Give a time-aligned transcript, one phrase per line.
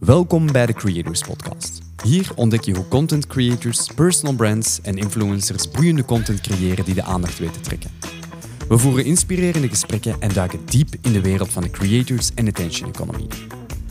[0.00, 1.78] Welkom bij de Creators Podcast.
[2.02, 7.02] Hier ontdek je hoe content creators, personal brands en influencers boeiende content creëren die de
[7.02, 7.90] aandacht weten te trekken.
[8.68, 12.88] We voeren inspirerende gesprekken en duiken diep in de wereld van de creators en attention
[12.88, 13.26] economy.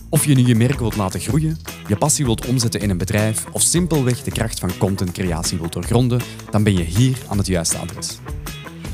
[0.10, 3.46] Of je nu je merk wilt laten groeien, je passie wilt omzetten in een bedrijf
[3.52, 6.22] of simpelweg de kracht van contentcreatie wilt doorgronden,
[6.52, 8.18] dan ben je hier aan het juiste adres.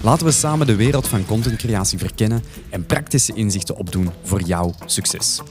[0.01, 5.41] Laten we samen de wereld van contentcreatie verkennen en praktische inzichten opdoen voor jouw succes.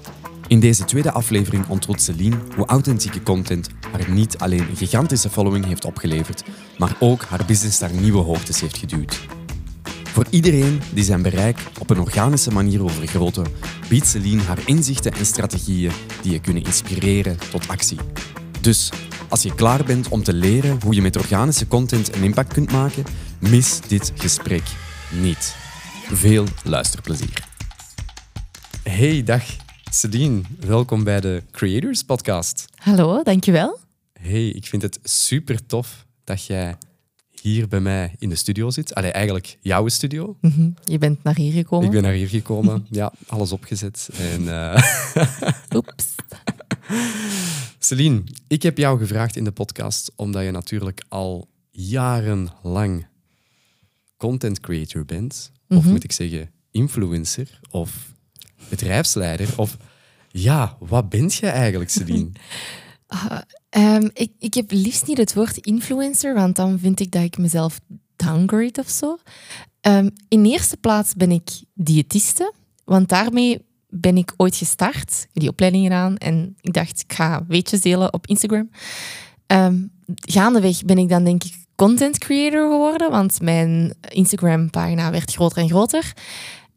[0.47, 5.65] In deze tweede aflevering onthult Celine hoe authentieke content haar niet alleen een gigantische following
[5.65, 6.43] heeft opgeleverd,
[6.79, 9.27] maar ook haar business naar nieuwe hoogtes heeft geduwd.
[10.05, 13.47] Voor iedereen die zijn bereik op een organische manier wil vergroten,
[13.89, 17.99] biedt Celine haar inzichten en strategieën die je kunnen inspireren tot actie.
[18.61, 18.91] Dus
[19.29, 22.73] als je klaar bent om te leren hoe je met organische content een impact kunt
[22.73, 23.05] maken,
[23.39, 24.63] mis dit gesprek
[25.21, 25.57] niet.
[26.13, 27.49] Veel luisterplezier.
[28.83, 29.43] Hey, dag
[29.95, 30.43] Celine.
[30.61, 32.65] Welkom bij de Creators Podcast.
[32.75, 33.79] Hallo, dankjewel.
[34.13, 36.77] Hey, ik vind het super tof dat jij
[37.41, 38.95] hier bij mij in de studio zit.
[38.95, 40.37] Allee, eigenlijk jouw studio.
[40.41, 40.71] Mhm.
[40.85, 41.87] Je bent naar hier gekomen.
[41.87, 42.87] Ik ben naar hier gekomen.
[42.91, 44.09] ja, alles opgezet.
[44.19, 44.83] En, uh...
[45.77, 46.15] Oeps.
[47.79, 53.07] Celine, ik heb jou gevraagd in de podcast omdat je natuurlijk al jarenlang
[54.17, 55.51] content creator bent.
[55.69, 55.91] Of Mhm.
[55.91, 58.13] moet ik zeggen, influencer of
[58.69, 59.49] bedrijfsleider.
[59.57, 59.77] Of
[60.29, 62.31] ja, wat bent je eigenlijk, Celine?
[63.69, 67.39] Ehm, ik, ik heb liefst niet het woord influencer, want dan vind ik dat ik
[67.39, 67.81] mezelf
[68.17, 69.17] downgrade of zo.
[69.81, 72.53] Ehm, in eerste plaats ben ik diëtiste,
[72.85, 77.81] want daarmee ben ik ooit gestart, die opleiding gedaan, en ik dacht, ik ga weetjes
[77.81, 78.71] delen op Instagram.
[79.47, 85.59] Ehm, gaandeweg ben ik dan denk ik content creator geworden, want mijn Instagram-pagina werd groter
[85.59, 86.13] en groter.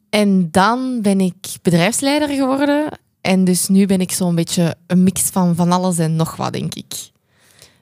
[0.09, 2.99] En dan ben ik bedrijfsleider geworden.
[3.21, 6.53] En dus nu ben ik zo'n beetje een mix van van alles en nog wat,
[6.53, 6.93] denk ik.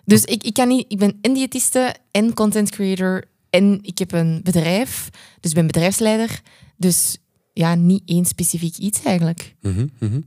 [0.05, 4.11] Dus ik, ik, kan niet, ik ben en diëtiste en content creator en ik heb
[4.11, 5.09] een bedrijf.
[5.39, 6.41] Dus ik ben bedrijfsleider.
[6.77, 7.17] Dus
[7.53, 9.55] ja, niet één specifiek iets eigenlijk.
[9.61, 10.19] Mhm, mhm.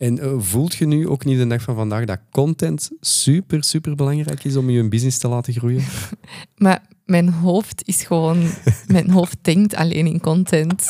[0.00, 3.94] En eh, voelt je nu ook niet de dag van vandaag dat content super, super
[3.94, 5.84] belangrijk is om je business te laten groeien?
[6.56, 8.50] Maar mijn hoofd is gewoon...
[8.86, 10.88] Mijn hoofd denkt alleen in content.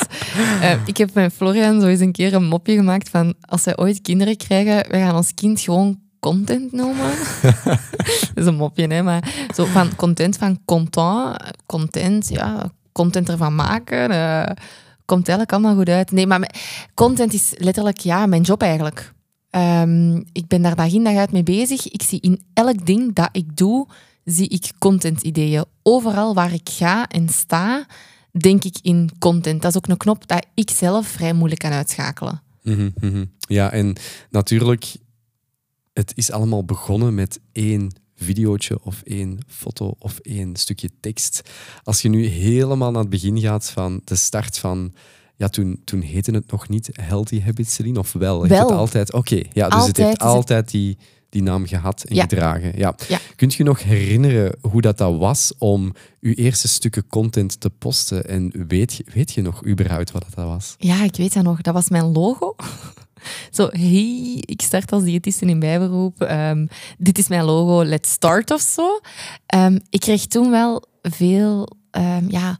[0.60, 3.34] Eh, ik heb met Florian zo eens een keer een mopje gemaakt van...
[3.40, 7.10] Als wij ooit kinderen krijgen, we gaan ons kind gewoon content noemen.
[8.34, 9.02] Dat is een mopje, hè.
[9.02, 11.36] Maar zo van content van content.
[11.66, 12.72] Content, ja.
[12.92, 14.10] Content ervan maken.
[14.10, 14.56] eh,
[15.10, 16.10] komt eigenlijk allemaal goed uit.
[16.10, 16.54] Nee, maar
[16.94, 19.12] content is letterlijk, ja, mijn job eigenlijk.
[19.50, 21.88] Ehm, ik ben daar dag in dag uit mee bezig.
[21.88, 23.86] Ik zie in elk ding dat ik doe,
[24.24, 25.64] zie ik content-ideeën.
[25.82, 27.86] Overal waar ik ga en sta,
[28.30, 29.62] denk ik in content.
[29.62, 32.42] Dat is ook een knop dat ik zelf vrij moeilijk kan uitschakelen.
[32.62, 33.24] Mhm, mhm.
[33.38, 33.96] Ja, en
[34.30, 34.96] natuurlijk,
[35.92, 41.40] het is allemaal begonnen met één videootje of één foto of één stukje tekst.
[41.84, 44.92] Als je nu helemaal naar het begin gaat van de start van...
[45.36, 48.46] Ja, toen, toen heette het nog niet Healthy Habits, Celine, of wel?
[48.46, 48.68] Wel.
[48.68, 49.12] het altijd...
[49.12, 50.98] Oké, ja, dus het heeft het- altijd die,
[51.28, 52.22] die naam gehad en Ja.
[52.22, 52.78] gedragen.
[52.78, 52.94] Ja.
[53.08, 53.18] Ja.
[53.36, 58.26] Kunt je nog herinneren hoe dat, dat was om je eerste stukken content te posten?
[58.28, 60.74] En weet weet je nog überhaupt wat dat was?
[60.78, 61.60] Ja, ik weet dat nog.
[61.60, 62.54] Dat was mijn logo.
[63.50, 66.22] Zo, hey, ik start als diëtiste in bijberoep.
[66.22, 66.66] Ehm,
[66.98, 69.00] dit is mijn logo, let's start of zo.
[69.46, 72.56] Ehm, ik kreeg toen wel veel ehm, ja,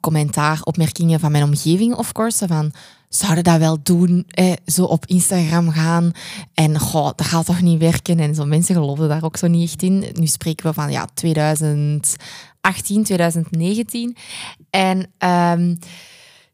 [0.00, 2.46] commentaar, opmerkingen van mijn omgeving, of course.
[2.46, 2.72] Van,
[3.08, 6.12] zouden dat wel doen, eh, zo op Instagram gaan?
[6.54, 8.18] En dat gaat toch niet werken?
[8.18, 10.04] En zo mensen geloofden daar ook zo niet echt in.
[10.14, 14.16] Nu spreken we van ja, 2018, 2019.
[14.70, 15.10] En...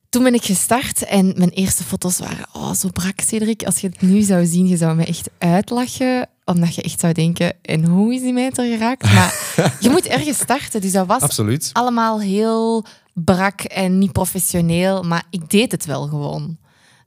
[0.09, 3.63] toen ben ik gestart en mijn eerste foto's waren oh, zo brak, Cedric.
[3.63, 6.29] Als je het nu zou zien, je zou me echt uitlachen.
[6.45, 9.03] Omdat je echt zou denken, en hoe is die meter geraakt?
[9.03, 10.81] Maar je moet ergens starten.
[10.81, 11.71] Dus dat was Absoluut.
[11.73, 12.85] allemaal heel
[13.15, 15.03] brak en niet professioneel.
[15.03, 16.57] Maar ik deed het wel gewoon.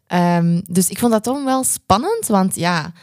[0.08, 2.28] Ehm, dus ik vond dat toch wel spannend.
[2.28, 2.94] Want ja,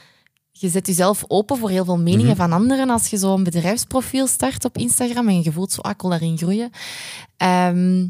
[0.58, 2.90] je zet jezelf open voor heel veel meningen van anderen.
[2.90, 6.38] Als je zo'n bedrijfsprofiel start op Instagram en je voelt zo, ah, ik wil daarin
[6.38, 6.70] groeien.
[7.36, 8.06] Ehm,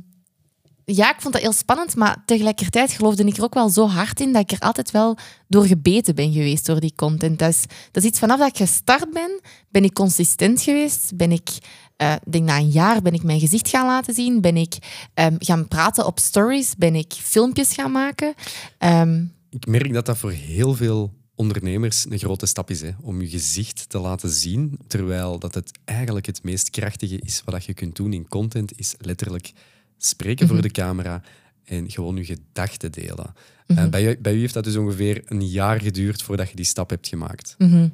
[0.94, 4.20] ja, ik vond dat heel spannend, maar tegelijkertijd geloofde ik er ook wel zo hard
[4.20, 5.16] in dat ik er altijd wel
[5.48, 7.42] door gebeten ben geweest door die content.
[7.42, 11.16] Is, dat is iets vanaf dat ik gestart ben, ben ik consistent geweest.
[11.16, 11.48] Ben ik,
[11.96, 14.40] eh, denk na een jaar, ben ik mijn gezicht gaan laten zien.
[14.40, 14.74] Ben ik
[15.14, 16.74] ehm, gaan praten op stories.
[16.76, 18.34] Ben ik filmpjes gaan maken.
[18.78, 23.20] Ehm, Ik merk dat dat voor heel veel ondernemers een grote stap is, hè, om
[23.20, 27.74] je gezicht te laten zien, terwijl dat het eigenlijk het meest krachtige is wat je
[27.74, 29.52] kunt doen in content, is letterlijk
[29.98, 31.22] spreken voor de camera
[31.64, 33.34] en gewoon je gedachten delen.
[33.66, 36.64] Uh, bij, u, bij u heeft dat dus ongeveer een jaar geduurd voordat je die
[36.64, 37.54] stap hebt gemaakt.
[37.58, 37.88] Mhm.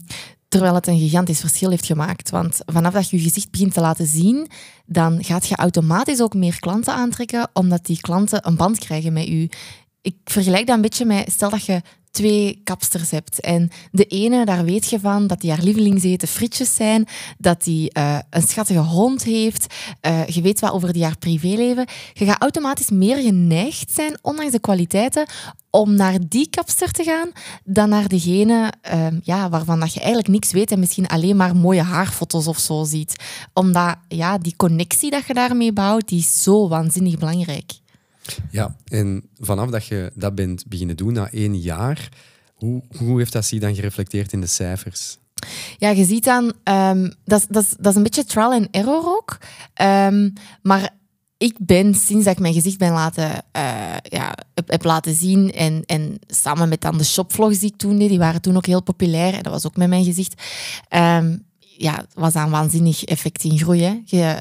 [0.48, 2.30] Terwijl het een gigantisch verschil heeft gemaakt.
[2.30, 4.48] Want vanaf dat je je gezicht begint te laten zien,
[4.86, 9.28] dan gaat je automatisch ook meer klanten aantrekken, omdat die klanten een band krijgen met
[9.28, 9.48] u.
[10.00, 11.82] Ik vergelijk dat een beetje met, stel dat je
[12.12, 13.40] twee kapsters hebt.
[13.40, 17.06] En de ene, daar weet je van dat die haar lievelingseten frietjes zijn,
[17.38, 21.86] dat die uh, een schattige hond heeft, uh, je weet wat over die haar privéleven.
[22.12, 25.26] Je gaat automatisch meer geneigd zijn, ondanks de kwaliteiten,
[25.70, 27.30] om naar die kapster te gaan
[27.64, 31.56] dan naar degene uh, ja, waarvan dat je eigenlijk niks weet en misschien alleen maar
[31.56, 33.24] mooie haarfoto's of zo ziet.
[33.52, 37.81] Omdat ja, die connectie dat je daarmee bouwt, die is zo waanzinnig belangrijk.
[38.50, 42.08] Ja, en vanaf dat je dat bent beginnen doen na één jaar,
[42.54, 45.18] hoe, hoe heeft dat zich dan gereflecteerd in de cijfers?
[45.78, 49.38] Ja, je ziet dan, um, dat, dat, dat is een beetje trial and error ook.
[49.82, 50.32] Um,
[50.62, 50.90] maar
[51.36, 54.34] ik ben, sinds dat ik mijn gezicht ben laten, uh, ja,
[54.66, 58.18] heb, laten zien en, en samen met dan de shopvlogs die ik toen deed, die
[58.18, 60.42] waren toen ook heel populair en dat was ook met mijn gezicht,
[60.90, 61.44] um,
[61.82, 64.02] ja, was een waanzinnig effect in groei.
[64.04, 64.36] Je,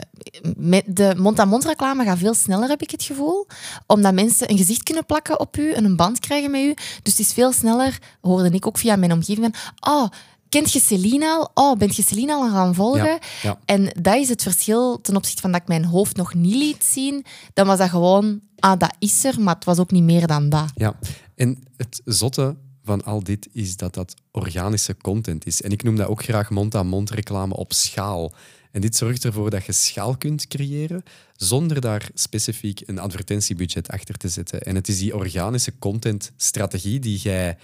[0.55, 3.47] met de mond-aan-mond reclame gaat veel sneller, heb ik het gevoel.
[3.87, 6.73] Omdat mensen een gezicht kunnen plakken op u en een band krijgen met u.
[6.73, 10.07] Dus het is veel sneller, hoorde ik ook via mijn omgeving, oh,
[10.49, 11.51] kent je Celine al?
[11.53, 13.19] Oh, bent je Celine al gaan volgen?
[13.41, 16.55] Ja, En dat is het verschil ten opzichte van dat ik mijn hoofd nog niet
[16.55, 17.25] liet zien.
[17.53, 20.49] Dan was dat gewoon, ah, dat is er, maar het was ook niet meer dan
[20.49, 20.71] dat.
[20.75, 20.95] Ja,
[21.35, 25.61] en het zotte van al dit is dat dat organische content is.
[25.61, 28.33] En ik noem dat ook graag mond-aan-mond reclame op schaal.
[28.71, 31.03] En dit zorgt ervoor dat je schaal kunt creëren
[31.35, 34.61] zonder daar specifiek een advertentiebudget achter te zetten.
[34.61, 37.57] En het is die organische contentstrategie die jij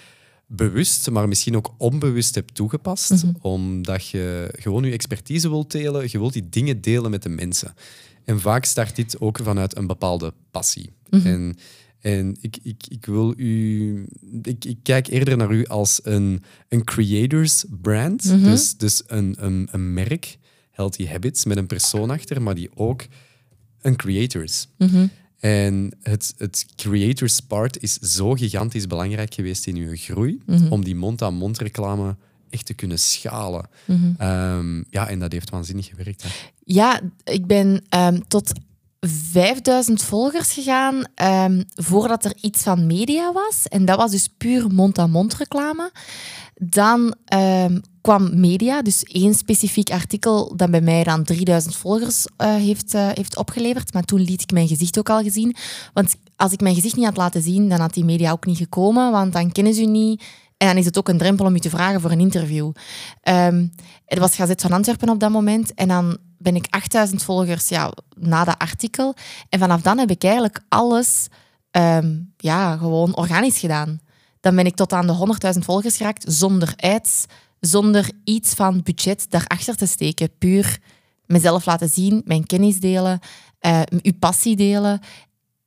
[0.47, 3.33] bewust, maar misschien ook onbewust hebt toegepast, mhm.
[3.41, 7.73] omdat je gewoon je expertise wilt delen, je wilt die dingen delen met de mensen.
[8.25, 10.93] En vaak start dit ook vanuit een bepaalde passie.
[11.09, 11.27] Mhm.
[11.27, 11.57] En
[11.99, 14.05] en ik, ik, ik wil u.
[14.41, 18.23] Ik, ik kijk eerder naar u als een, een creators brand.
[18.23, 18.43] Mhm.
[18.43, 20.37] Dus, dus een, een, een merk,
[20.71, 23.05] Healthy Habits, met een persoon achter, maar die ook
[23.81, 24.67] een creator is.
[24.77, 25.07] Mhm.
[25.39, 30.71] En het, het creators part is zo gigantisch belangrijk geweest in uw groei, mhm.
[30.71, 32.15] om die mond-aan-mond reclame
[32.49, 33.69] echt te kunnen schalen.
[34.17, 36.23] Ehm, ja, en dat heeft waanzinnig gewerkt.
[36.23, 36.29] Hè.
[36.63, 38.51] Ja, ik ben um, tot
[39.07, 41.03] 5000 volgers gegaan
[41.49, 43.67] um, voordat er iets van media was.
[43.67, 45.91] En dat was dus puur mond-aan-mond reclame.
[46.55, 52.55] Dan um, kwam media, dus één specifiek artikel dat bij mij dan 3000 volgers uh,
[52.55, 53.93] heeft, uh, heeft opgeleverd.
[53.93, 55.55] Maar toen liet ik mijn gezicht ook al gezien.
[55.93, 58.57] Want als ik mijn gezicht niet had laten zien, dan had die media ook niet
[58.57, 60.23] gekomen, want dan kennen ze u niet.
[60.57, 62.71] En dan is het ook een drempel om je te vragen voor een interview.
[64.05, 65.73] Het was Gazet van Antwerpen op dat moment.
[65.73, 69.15] En dan ben ik 8000 volgers ja, na dat artikel.
[69.49, 71.27] En vanaf dan heb ik eigenlijk alles
[71.71, 73.99] um, ja, gewoon organisch gedaan.
[74.39, 77.25] Dan ben ik tot aan de 100.000 volgers geraakt zonder ads,
[77.59, 80.37] zonder iets van budget daarachter te steken.
[80.37, 80.79] Puur
[81.25, 83.19] mezelf laten zien, mijn kennis delen,
[83.61, 84.99] uh, uw passie delen.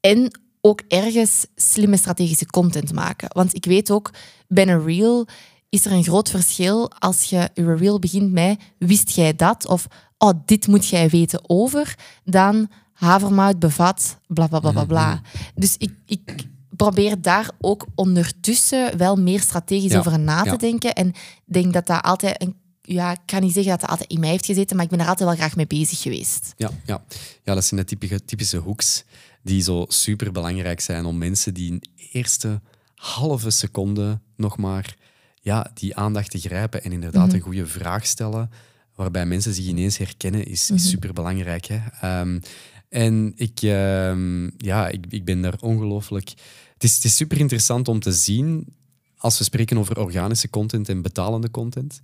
[0.00, 3.28] En ook ergens slimme strategische content maken.
[3.32, 4.10] Want ik weet ook,
[4.48, 5.26] bij een reel
[5.68, 9.66] is er een groot verschil als je je reel begint met wist jij dat?
[9.66, 9.86] Of
[10.18, 14.84] oh, dit moet jij weten over, dan havermout bevat bla bla bla bla.
[14.84, 15.14] bla.
[15.14, 15.22] Mhm.
[15.54, 16.46] Dus ik, ik
[16.76, 20.94] probeer daar ook ondertussen wel meer strategisch over na te denken.
[20.94, 21.12] En
[21.44, 24.28] denk dat dat altijd een ja, ik kan niet zeggen dat dat altijd in mij
[24.28, 26.52] heeft gezeten, maar ik ben er altijd wel graag mee bezig geweest.
[26.56, 27.02] Ja, ja.
[27.44, 29.04] ja dat zijn de typische, typische hooks
[29.42, 31.82] die zo super belangrijk zijn om mensen die in
[32.12, 32.60] eerste
[32.94, 34.96] halve seconde nog maar
[35.40, 37.34] ja, die aandacht te grijpen en inderdaad mhm.
[37.34, 38.50] een goede vraag stellen
[38.94, 40.90] waarbij mensen zich ineens herkennen, is, is mhm.
[40.90, 41.68] super belangrijk.
[42.04, 42.40] Um,
[42.88, 46.28] en ik, uh, ja, ik, ik ben daar ongelooflijk.
[46.74, 48.74] Het is, het is super interessant om te zien
[49.16, 52.00] als we spreken over organische content en betalende content.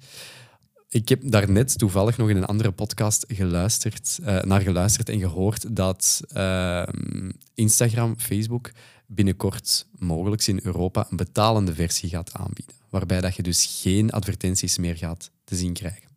[0.89, 5.77] Ik heb daarnet toevallig nog in een andere podcast geluisterd, uh, naar geluisterd en gehoord
[5.77, 6.83] dat uh,
[7.55, 8.71] Instagram, Facebook
[9.07, 12.75] binnenkort mogelijk in Europa een betalende versie gaat aanbieden.
[12.91, 16.09] Waarbij dat je dus geen advertenties meer gaat te zien krijgen.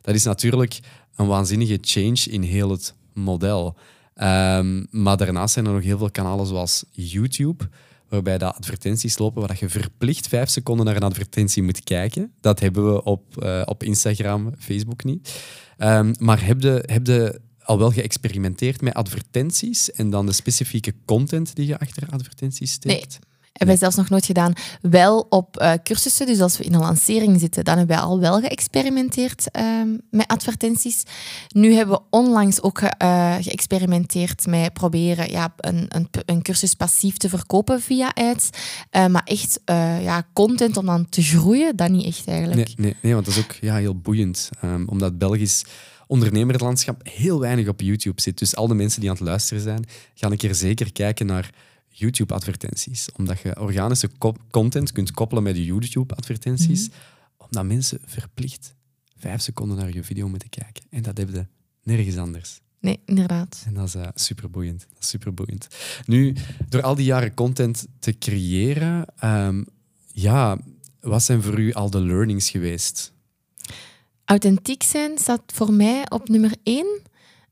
[0.00, 0.80] Dat is natuurlijk
[1.16, 3.76] een waanzinnige change in heel het model.
[4.14, 7.68] Um, maar daarnaast zijn er nog heel veel kanalen zoals YouTube,
[8.08, 12.32] waarbij de advertenties lopen waar je verplicht vijf seconden naar een advertentie moet kijken.
[12.40, 15.42] Dat hebben we op, uh, op Instagram, Facebook niet.
[15.78, 21.66] Um, maar heb je, al wel geëxperimenteerd met advertenties en dan de specifieke content die
[21.66, 23.18] je achter advertenties steekt?
[23.58, 24.52] Hebben wij zelfs nog nooit gedaan.
[24.80, 28.20] Wel op uh, cursussen, dus als we in een lancering zitten, dan hebben wij al
[28.20, 31.02] wel geëxperimenteerd ehm, met advertenties.
[31.48, 35.88] Nu hebben we onlangs ook uh, geëxperimenteerd met proberen ja, een,
[36.26, 38.50] een, cursus passief te verkopen via ads.
[38.92, 39.60] Uh, maar echt
[40.00, 42.56] ja, content om dan te groeien, dat niet echt eigenlijk.
[42.56, 44.50] Nee, nee, nee want dat is ook ja, heel boeiend.
[44.64, 45.64] Um, omdat Belgisch
[46.06, 48.38] ondernemerlandschap heel weinig op YouTube zit.
[48.38, 49.84] Dus al de mensen die aan het luisteren zijn,
[50.14, 51.50] gaan een keer zeker kijken naar
[51.98, 53.08] YouTube-advertenties.
[53.16, 54.10] Omdat je organische
[54.50, 56.88] content kunt koppelen met de YouTube-advertenties.
[56.88, 56.96] Mhm.
[57.36, 58.74] Omdat mensen verplicht
[59.16, 60.84] vijf seconden naar je video moeten kijken.
[60.90, 61.46] En dat hebben ze
[61.82, 62.60] nergens anders.
[62.80, 63.62] Nee, inderdaad.
[63.66, 64.86] En dat is uh, superboeiend.
[64.92, 65.68] Dat is superboeiend.
[66.06, 66.34] Nu,
[66.68, 69.66] door al die jaren content te creëren, um,
[70.12, 70.58] ja,
[71.00, 73.12] wat zijn voor u al de learnings geweest?
[74.24, 77.00] Authentiek zijn staat voor mij op nummer één.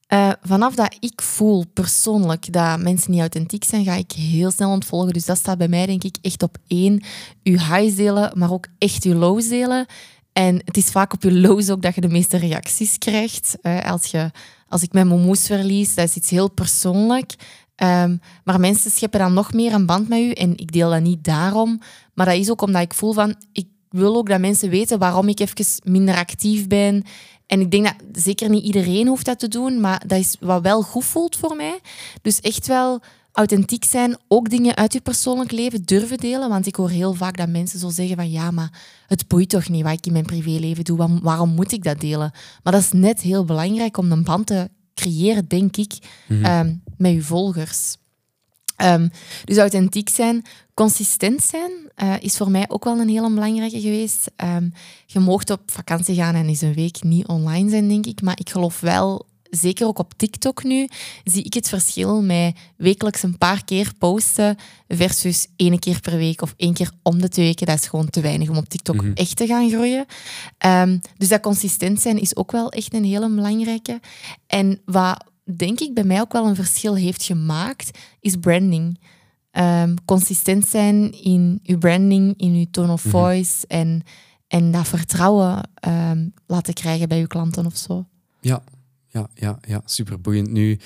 [0.09, 4.71] Uh, vanaf dat ik voel persoonlijk dat mensen niet authentiek zijn, ga ik heel snel
[4.71, 5.13] ontvolgen.
[5.13, 7.03] Dus dat staat bij mij denk ik echt op één.
[7.43, 9.87] Uw highs delen, maar ook echt uw lows delen.
[10.33, 13.57] En het is vaak op je lows ook dat je de meeste reacties krijgt.
[13.63, 14.31] Uh, als, je,
[14.69, 17.35] als ik mijn momoes verlies, dat is iets heel persoonlijk.
[17.77, 20.31] Um, maar mensen scheppen dan nog meer een band met u.
[20.31, 21.81] En ik deel dat niet daarom.
[22.15, 23.35] Maar dat is ook omdat ik voel van...
[23.53, 27.05] Ik wil ook dat mensen weten waarom ik even minder actief ben.
[27.47, 30.63] En ik denk dat zeker niet iedereen hoeft dat te doen, maar dat is wat
[30.63, 31.81] wel goed voelt voor mij.
[32.23, 36.49] Dus echt wel authentiek zijn, ook dingen uit je persoonlijk leven durven delen.
[36.49, 39.69] Want ik hoor heel vaak dat mensen zo zeggen van ja, maar het boeit toch
[39.69, 41.21] niet wat ik in mijn privéleven doe.
[41.23, 42.33] Waarom moet ik dat delen?
[42.63, 45.93] Maar dat is net heel belangrijk om een band te creëren, denk ik,
[46.29, 46.45] mhm.
[46.45, 47.97] ehm, met je volgers.
[48.83, 49.11] Um,
[49.45, 51.73] dus authentiek zijn, consistent zijn,
[52.03, 54.31] uh, is voor mij ook wel een hele belangrijke geweest.
[54.45, 54.73] Um,
[55.07, 58.23] je mocht op vakantie gaan en eens een week niet online zijn, denk ik.
[58.23, 60.89] Maar ik geloof wel, zeker ook op TikTok nu,
[61.25, 64.57] zie ik het verschil met wekelijks een paar keer posten
[64.89, 67.67] versus één keer per week of één keer om de twee weken.
[67.67, 69.13] Dat is gewoon te weinig om op TikTok mhm.
[69.15, 70.07] echt te gaan groeien.
[70.67, 74.01] Um, dus dat consistent zijn is ook wel echt een hele belangrijke.
[74.47, 75.25] En wat
[75.57, 78.99] denk ik bij mij ook wel een verschil heeft gemaakt, is branding.
[79.59, 83.11] Um, consistent zijn in uw branding, in uw tone of mhm.
[83.11, 84.03] voice en,
[84.49, 88.07] en dat vertrouwen um, laten krijgen bij uw klanten of zo.
[88.41, 88.63] Ja,
[89.09, 90.51] ja, ja, ja super boeiend.
[90.51, 90.79] Nu,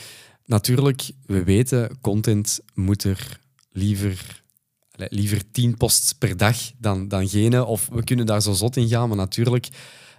[0.44, 3.40] natuurlijk, we weten, content moet er
[3.72, 4.42] liever,
[4.90, 7.64] liever tien posts per dag dan, dan gene.
[7.64, 9.68] Of we kunnen daar zo zot in gaan, maar natuurlijk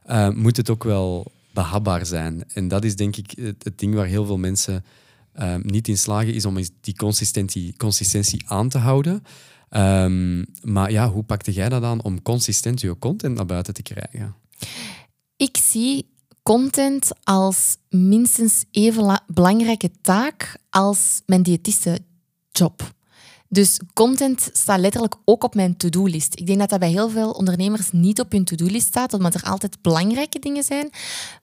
[0.10, 2.44] uh, moet het ook wel behapbaar zijn.
[2.54, 4.86] En dat is denk ik het, ding waar heel veel mensen
[5.34, 9.24] ehm, niet in slagen, is om die consistentie, consistentie aan te houden.
[9.72, 13.82] Um, maar ja, hoe pakte jij dat aan om consistent je content naar buiten te
[13.82, 14.36] krijgen?
[15.38, 16.06] Ik zie
[16.44, 22.94] content als minstens even belangrijke taak als mijn diëtistenjob.
[23.48, 26.40] Dus content staat letterlijk ook op mijn to-do-list.
[26.40, 29.44] Ik denk dat dat bij heel veel ondernemers niet op hun to-do-list staat, omdat er
[29.44, 30.90] altijd belangrijke dingen zijn.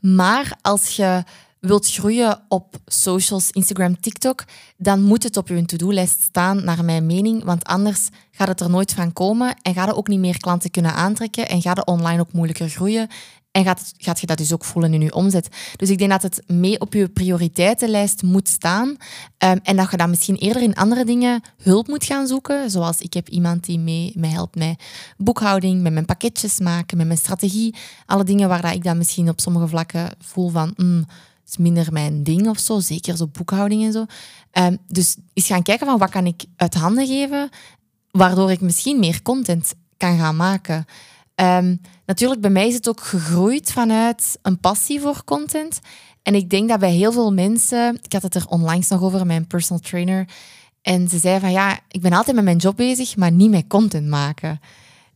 [0.00, 1.25] Maar als je
[1.66, 4.44] wilt groeien op socials, Instagram, TikTok,
[4.76, 7.44] dan moet het op je to-do-lijst staan, naar mijn mening.
[7.44, 10.70] Want anders gaat het er nooit van komen en gaat je ook niet meer klanten
[10.70, 13.08] kunnen aantrekken en gaat je online ook moeilijker groeien.
[13.50, 15.49] En gaat, gaat je dat dus ook voelen in je omzet.
[15.76, 18.96] Dus ik denk dat het mee op je prioriteitenlijst moet staan.
[19.38, 22.70] Ehm, en dat je dan misschien eerder in andere dingen hulp moet gaan zoeken.
[22.70, 24.82] Zoals ik heb iemand die mee, mij helpt met
[25.16, 27.75] boekhouding, met mijn pakketjes maken, met mijn strategie.
[28.06, 30.73] Alle dingen waar dat ik dan misschien op sommige vlakken voel van...
[30.76, 31.06] Mm,
[31.48, 34.04] is minder mijn ding of zo, zeker zo boekhouding en zo.
[34.52, 37.48] Um, dus eens gaan kijken van wat kan ik uit handen geven,
[38.10, 40.84] waardoor ik misschien meer content kan gaan maken.
[41.34, 45.80] Um, natuurlijk, bij mij is het ook gegroeid vanuit een passie voor content.
[46.22, 49.26] En ik denk dat bij heel veel mensen, ik had het er onlangs nog over,
[49.26, 50.28] mijn personal trainer,
[50.82, 53.66] en ze zei van ja, ik ben altijd met mijn job bezig, maar niet met
[53.66, 54.60] content maken.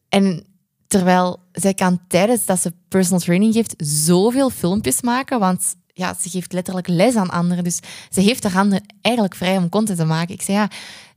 [0.09, 0.45] En
[0.87, 6.31] terwijl zij kan tijdens dat ze personal training geeft zoveel filmpjes maken, want ja, ze
[6.31, 7.65] geeft letterlijk les aan anderen.
[7.65, 7.79] Dus
[8.11, 10.35] ze heeft haar handen eigenlijk vrij om content te maken.
[10.35, 10.69] Ik zei ja,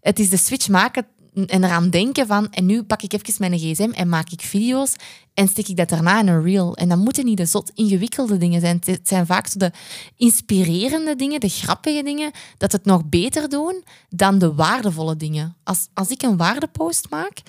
[0.01, 3.57] het is de switch maken en eraan denken van, en nu pak ik even mijn
[3.57, 4.95] gsm en maak ik video's
[5.33, 6.75] en stik ik dat daarna in een reel.
[6.75, 8.81] En dan moeten niet de zot ingewikkelde dingen zijn.
[8.85, 9.71] Het zijn vaak de
[10.17, 15.55] inspirerende dingen, de grappige dingen, dat het nog beter doen dan de waardevolle dingen.
[15.63, 17.41] Als, als ik een waardepost maak,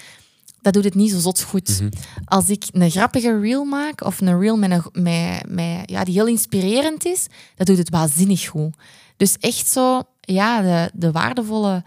[0.65, 1.81] dat doet het niet zo zot goed.
[1.81, 1.91] Mhm.
[2.25, 6.15] Als ik een grappige reel maak, of een reel met een, met, met, ja, die
[6.15, 8.75] heel inspirerend is, dat doet het waanzinnig goed.
[9.17, 11.85] Dus echt zo, ja, de, de waardevolle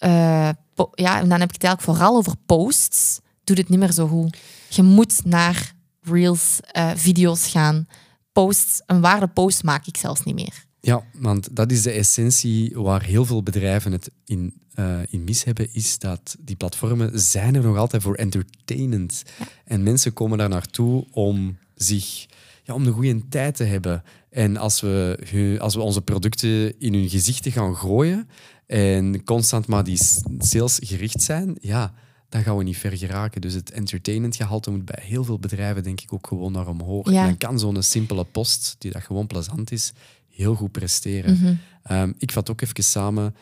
[0.00, 0.48] uh,
[0.94, 4.06] ja, en dan heb ik het eigenlijk vooral over posts, doet het niet meer zo
[4.06, 4.36] goed.
[4.68, 7.86] Je moet naar reels, uh, video's gaan.
[8.32, 10.64] Posts, een ware post maak ik zelfs niet meer.
[10.80, 15.44] Ja, want dat is de essentie waar heel veel bedrijven het in eh, in mis
[15.44, 19.22] hebben, is dat die platformen zijn er nog altijd voor entertainment.
[19.64, 22.26] En mensen komen daar naartoe om zich
[22.62, 24.02] ja, om een goede tijd te hebben.
[24.30, 28.28] En als we, als we onze producten in hun gezichten gaan gooien
[28.66, 29.98] en constant maar die
[30.38, 31.92] sales gericht zijn, ja,
[32.28, 33.40] dan gaan we niet ver geraken.
[33.40, 37.10] Dus het entertainmentgehalte moet bij heel veel bedrijven denk ik ook gewoon naar omhoog.
[37.10, 37.20] Ja.
[37.20, 39.92] En dan kan zo'n simpele post, die dat gewoon plezant is,
[40.28, 41.60] heel goed presteren.
[41.82, 43.34] Ehm, ik vat ook even samen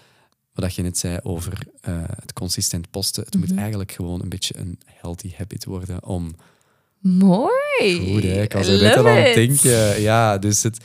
[0.65, 3.25] wat je net zei over eh, het consistent posten.
[3.25, 6.35] Het moet eigenlijk gewoon een beetje een healthy habit worden om
[7.01, 8.13] Mooi.
[8.13, 8.43] Goed, hè?
[8.43, 10.01] Ik was er net al aan het denken.
[10.01, 10.79] Ja, dus het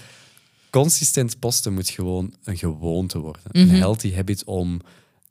[0.69, 3.41] consistent posten moet gewoon een gewoonte worden.
[3.51, 3.61] Mhm.
[3.61, 4.81] Een healthy habit om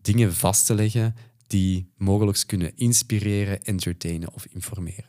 [0.00, 1.14] dingen vast te leggen
[1.46, 5.04] die mogelijk kunnen inspireren, entertainen of informeren.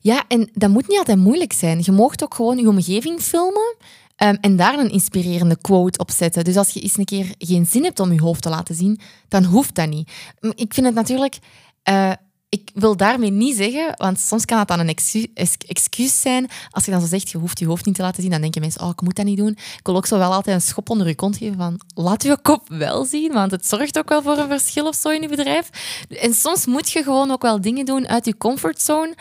[0.00, 1.80] Ja, en dat moet niet altijd moeilijk zijn.
[1.82, 3.76] Je mag ook gewoon je omgeving filmen
[4.16, 6.44] ehm, en daar een inspirerende quote op zetten.
[6.44, 9.00] Dus als je eens een keer geen zin hebt om je hoofd te laten zien,
[9.28, 10.10] dan hoeft dat niet.
[10.40, 11.38] Ik vind het natuurlijk...
[11.82, 12.12] eh,
[12.54, 16.50] ik wil daarmee niet zeggen, want soms kan het dan een excu- ex- excuus zijn.
[16.70, 18.60] Als je dan zo zegt, je hoeft je hoofd niet te laten zien, dan denken
[18.60, 19.50] mensen, oh, ik moet dat niet doen.
[19.50, 22.38] Ik wil ook zo wel altijd een schop onder je kont geven van, laat je
[22.42, 25.28] kop wel zien, want het zorgt ook wel voor een verschil of zo in je
[25.28, 25.70] bedrijf.
[26.08, 29.14] En soms moet je gewoon ook wel dingen doen uit je comfortzone,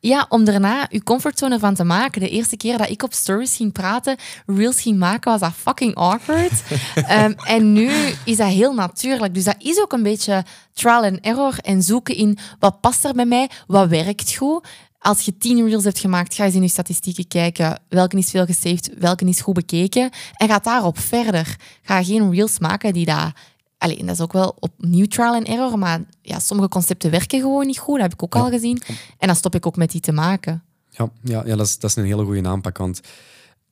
[0.00, 2.20] ja, om daarna je comfortzone ervan te maken.
[2.20, 4.16] De eerste keer dat ik op stories ging praten,
[4.46, 6.52] reels ging maken, was dat fucking awkward.
[6.94, 7.90] Ehm, en nu
[8.24, 9.34] is dat heel natuurlijk.
[9.34, 13.14] Dus dat is ook een beetje trial and error en zoeken in wat past er
[13.14, 14.66] bij mij, wat werkt goed.
[14.98, 17.80] Als je tien reels hebt gemaakt, ga eens in je statistieken kijken.
[17.88, 20.10] Welke is veel gesaved, welke is goed bekeken.
[20.36, 21.56] En ga daarop verder.
[21.82, 23.32] Ga geen reels maken die dat...
[23.78, 27.40] Allee, en dat is ook wel opnieuw trial and error, maar ja, sommige concepten werken
[27.40, 27.94] gewoon niet goed.
[27.94, 28.82] Dat heb ik ook al gezien.
[29.18, 30.62] En dan stop ik ook met die te maken.
[30.90, 33.00] Ja, ja, ja dat, is, dat is een hele goede aanpak, want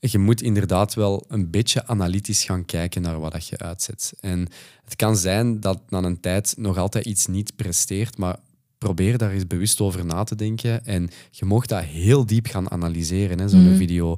[0.01, 4.13] je moet inderdaad wel een beetje analytisch gaan kijken naar wat dat je uitzet.
[4.21, 4.49] En
[4.85, 8.37] het kan zijn dat na een tijd nog altijd iets niet presteert, maar
[8.79, 10.85] probeer daar eens bewust over na te denken.
[10.85, 14.17] En je mocht dat heel diep gaan analyseren, zo'n video.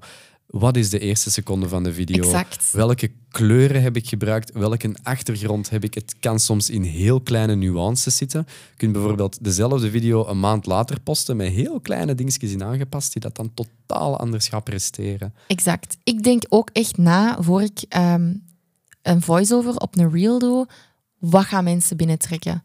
[0.51, 2.23] Wat is de eerste seconde van de video?
[2.25, 2.73] Exact.
[2.73, 4.53] Welke kleuren heb ik gebruikt?
[4.53, 5.95] Welke achtergrond heb ik?
[5.95, 8.47] Het kan soms in heel kleine nuances zitten.
[8.47, 13.13] Je kunt bijvoorbeeld dezelfde video een maand later posten met heel kleine dingetjes in aangepast
[13.13, 15.35] die dat dan totaal anders gaat presteren.
[15.47, 15.97] Exact.
[16.05, 18.35] Ik denk ook echt na, voor ik ehm,
[19.03, 20.69] een voice-over op een reel doe,
[21.19, 22.63] wat gaan mensen binnentrekken?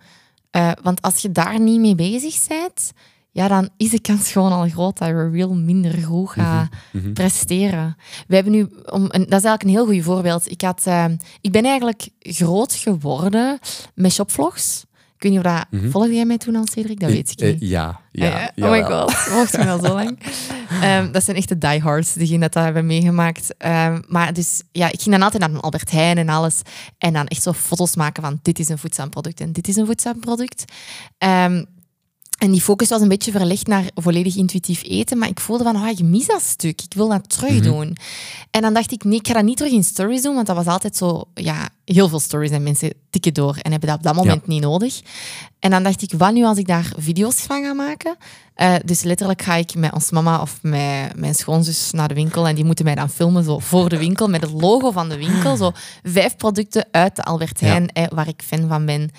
[0.56, 2.92] Eh, want als je daar niet mee bezig bent,
[3.32, 6.70] ja, dan is de kans gewoon al groot dat je reel minder goed gaat
[7.14, 7.98] presteren.
[8.28, 10.52] We hebben nu, om, een, dat is eigenlijk een heel goed voorbeeld.
[10.52, 13.60] Ik, had, ehm, ik ben eigenlijk groot geworden
[13.96, 14.86] met shopvlogs.
[15.26, 15.92] Ik weet niet of dat...
[15.92, 17.00] Volgde jij mij toen al, Cedric?
[17.00, 17.70] Dat weet ik Eh, niet.
[17.70, 18.52] ja, ja.
[18.56, 20.20] Ah, oh my god, mocht me al zo lang.
[20.82, 23.58] Ehm, dat zijn echte diehards, diegenen dat dat hebben meegemaakt.
[23.58, 26.62] Ehm, maar dus, ja, ik ging dan altijd naar een Albert Heijn en alles.
[26.98, 29.76] En dan echt zo foto's maken van dit is een voedzaam product en dit is
[29.76, 30.64] een voedzaam product.
[31.18, 31.64] Ehm,
[32.46, 35.18] en die focus was een beetje verlegd naar volledig intuïtief eten.
[35.18, 36.82] Maar ik voelde van, oh, ik mis dat stuk.
[36.82, 37.98] Ik wil dat terug doen.
[38.52, 40.36] En dan dacht ik, nee, ik ga dat niet terug in stories doen.
[40.36, 43.58] Want dat was altijd zo, ja, heel veel stories en mensen tikken door.
[43.62, 45.02] En hebben dat op dat moment niet nodig.
[45.60, 48.16] En dan dacht ik, wat nu als ik daar video's van ga maken?
[48.56, 52.48] Eh, dus letterlijk ga ik met ons mama of met mijn schoonzus naar de winkel.
[52.48, 55.18] En die moeten mij dan filmen zo voor de winkel met het logo van de
[55.18, 55.56] winkel.
[55.58, 55.72] Zo
[56.04, 59.10] vijf producten uit de Albert Heijn, eh, waar ik fan van ben.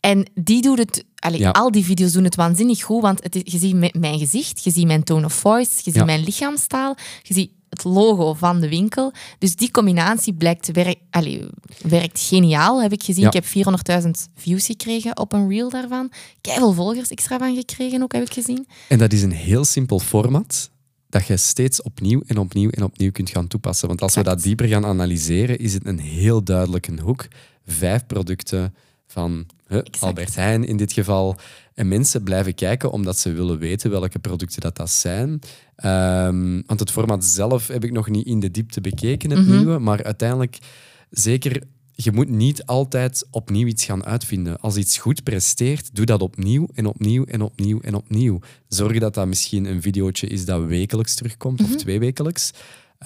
[0.00, 1.04] En die doet het...
[1.24, 1.50] Allee, Ja.
[1.50, 4.70] Al die video's doen het waanzinnig goed, want het is, je ziet mijn gezicht, je
[4.70, 6.04] ziet mijn tone of voice, je ziet Ja.
[6.04, 9.12] mijn lichaamstaal, je ziet het logo van de winkel.
[9.38, 11.46] Dus die combinatie blijkt werk, allee,
[11.82, 13.22] werkt geniaal, heb ik gezien.
[13.22, 13.28] Ja.
[13.28, 16.10] Ik heb 400.000 views gekregen op een reel daarvan.
[16.40, 18.66] Keiveel volgers extra van gekregen ook, heb ik gezien.
[18.88, 20.70] En dat is een heel simpel format
[21.08, 23.88] dat je steeds opnieuw en opnieuw en opnieuw kunt gaan toepassen.
[23.88, 27.26] Want als we dat dieper gaan analyseren, is het een heel duidelijke hoek.
[27.66, 28.74] Vijf producten
[29.14, 29.46] van
[30.00, 31.36] Albert Heijn in dit geval.
[31.74, 35.40] En mensen blijven kijken omdat ze willen weten welke producten dat, dat zijn.
[35.76, 39.78] Ehm, want het format zelf heb ik nog niet in de diepte bekeken, het nieuwe.
[39.78, 40.58] Maar uiteindelijk,
[41.10, 44.60] zeker, je moet niet altijd opnieuw iets gaan uitvinden.
[44.60, 48.38] Als iets goed presteert, doe dat opnieuw en opnieuw en opnieuw en opnieuw.
[48.68, 52.50] Zorg dat dat misschien een videootje is dat wekelijks terugkomt of tweewekelijks.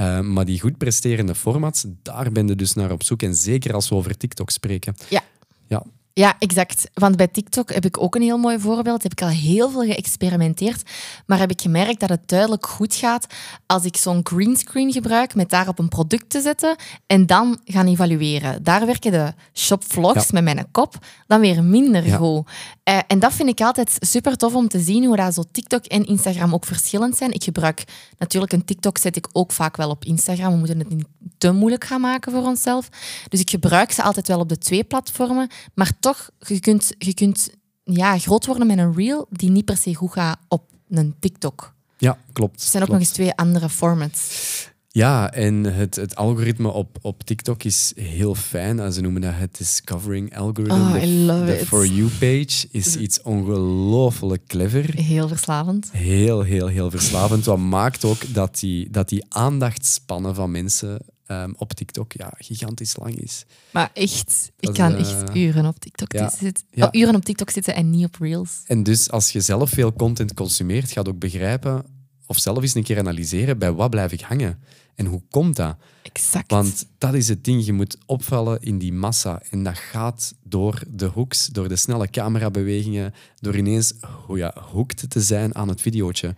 [0.01, 3.23] Uh, maar die goed presterende formats, daar ben je dus naar op zoek.
[3.23, 4.95] En zeker als we over TikTok spreken.
[5.09, 5.23] Ja.
[5.67, 5.85] Ja,
[6.19, 6.91] Ja, exact.
[6.95, 9.03] Want bij TikTok heb ik ook een heel mooi voorbeeld.
[9.03, 10.91] Heb ik al heel veel geëxperimenteerd.
[11.27, 13.27] Maar heb ik gemerkt dat het duidelijk goed gaat
[13.67, 16.77] als ik zo'n greenscreen gebruik met daarop een product te zetten
[17.07, 18.63] en dan gaan evalueren.
[18.63, 20.31] Daar werken de shopvlogs Ja.
[20.33, 20.95] met mijn kop
[21.27, 22.17] dan weer minder Ja.
[22.17, 22.49] goed.
[22.83, 25.85] Eh, en dat vind ik altijd super tof om te zien hoe dat zo TikTok
[25.85, 27.33] en Instagram ook verschillend zijn.
[27.33, 27.85] Ik gebruik
[28.19, 30.53] natuurlijk een TikTok zet ik ook vaak wel op Instagram.
[30.53, 31.07] We moeten het niet
[31.39, 32.89] te moeilijk gaan maken voor onszelf.
[33.29, 36.95] Dus ik gebruik ze altijd wel op de twee platformen, maar toch toch, je kunt,
[36.99, 37.51] je kunt
[37.85, 41.75] ja, groot worden met een reel die niet per se goed gaat op een TikTok.
[41.99, 42.63] Ja, klopt.
[42.63, 43.01] Er zijn ook klopt.
[43.01, 44.67] nog eens twee andere formats.
[44.89, 48.81] Ja, en het, het algoritme op, op TikTok is heel fijn.
[48.81, 50.75] En Ze noemen dat het discovering algorithm.
[50.75, 51.67] Oh, de, I love de it.
[51.67, 54.95] For You page is iets ongelooflijk clever.
[54.95, 55.91] Heel verslavend.
[55.93, 57.45] Heel, heel, heel verslavend.
[57.45, 62.97] Wat maakt ook dat die, dat die aandachtspannen van mensen ehm, op TikTok ja, gigantisch
[62.97, 63.45] lang is.
[63.71, 66.67] Maar echt, ik kan echt eh, uren op TikTok ja, zitten.
[66.71, 66.87] ja.
[66.87, 68.63] oh, uren op TikTok zitten en niet op Reels.
[68.67, 71.85] En dus als je zelf veel content consumeert, gaat ook begrijpen
[72.27, 74.59] of zelf eens een keer analyseren bij wat blijf ik hangen
[74.99, 75.77] en hoe komt dat?
[76.03, 76.51] Exact.
[76.51, 79.43] Want dat is het ding, je moet opvallen in die massa.
[79.51, 83.93] En dat gaat door de hooks, door de snelle camerabewegingen, door ineens
[84.29, 86.35] oh ja, hooked te zijn aan het videootje.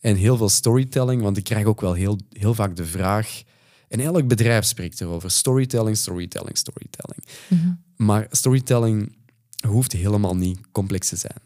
[0.00, 3.42] En heel veel storytelling, want ik krijg ook wel heel, heel vaak de vraag...
[3.92, 5.30] En elk bedrijf spreekt erover.
[5.30, 7.26] Storytelling, storytelling, storytelling.
[7.96, 9.16] Maar storytelling
[9.66, 11.38] hoeft helemaal niet complex te zijn.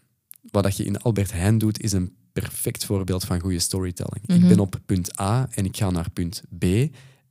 [0.51, 4.27] Wat dat je in Albert Heijn doet, is een perfect voorbeeld van goede storytelling.
[4.27, 6.65] Ik ben op punt A en ik ga naar punt B.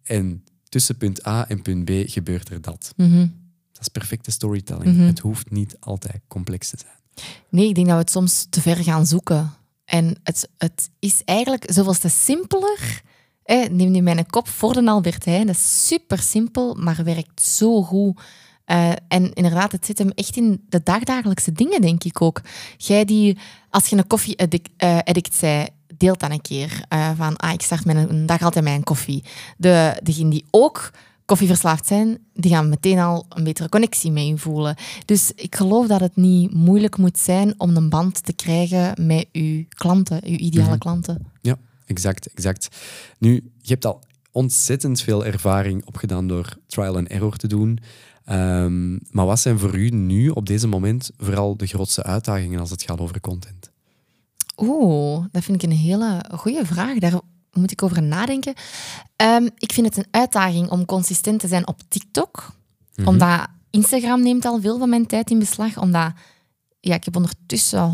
[0.04, 2.94] En tussen punt A en punt B gebeurt er dat.
[2.96, 3.28] Mhm.
[3.72, 5.08] Dat is perfecte storytelling.
[5.08, 7.28] Het hoeft niet altijd complex te zijn.
[7.50, 9.54] Nee, ik denk dat we het soms te ver gaan zoeken.
[9.86, 13.02] En het, het is eigenlijk zoveel te simpeler.
[13.46, 15.48] Neem nu mijn kop voor de Albert Heijn.
[15.48, 18.20] Dat is super simpel, maar werkt zo goed.
[18.66, 22.42] Eh, en inderdaad, het zit hem echt in de dagdagelijkse dingen, denk ik ook.
[22.78, 23.38] Jij die,
[23.70, 27.62] als je een koffie-addict eh, addict zei, deelt dan een keer eh, van, ah, ik
[27.62, 29.24] start mijn, een dag altijd met een koffie.
[29.58, 30.92] De, degenen die ook
[31.26, 34.76] koffieverslaafd zijn, die gaan meteen al een betere connectie mee voelen.
[35.06, 39.28] Dus ik geloof dat het niet moeilijk moet zijn om een band te krijgen met
[39.32, 41.26] uw klanten, uw ideale klanten.
[41.42, 42.68] Ja, exact, exact.
[43.18, 47.80] Nu, je hebt al ontzettend veel ervaring opgedaan door trial and error te doen.
[48.26, 52.70] Ehm, maar wat zijn voor u nu, op deze moment, vooral de grootste uitdagingen als
[52.70, 53.72] het gaat over content?
[54.58, 56.98] Oeh, dat vind ik een hele goede vraag.
[56.98, 57.20] Daar
[57.52, 58.54] moet ik over nadenken.
[59.16, 62.54] Ehm, ik vind het een uitdaging om consistent te zijn op TikTok.
[63.06, 65.78] Omdat Instagram neemt al veel van mijn tijd in beslag.
[65.78, 66.12] Omdat
[66.88, 67.92] ja, ik heb ondertussen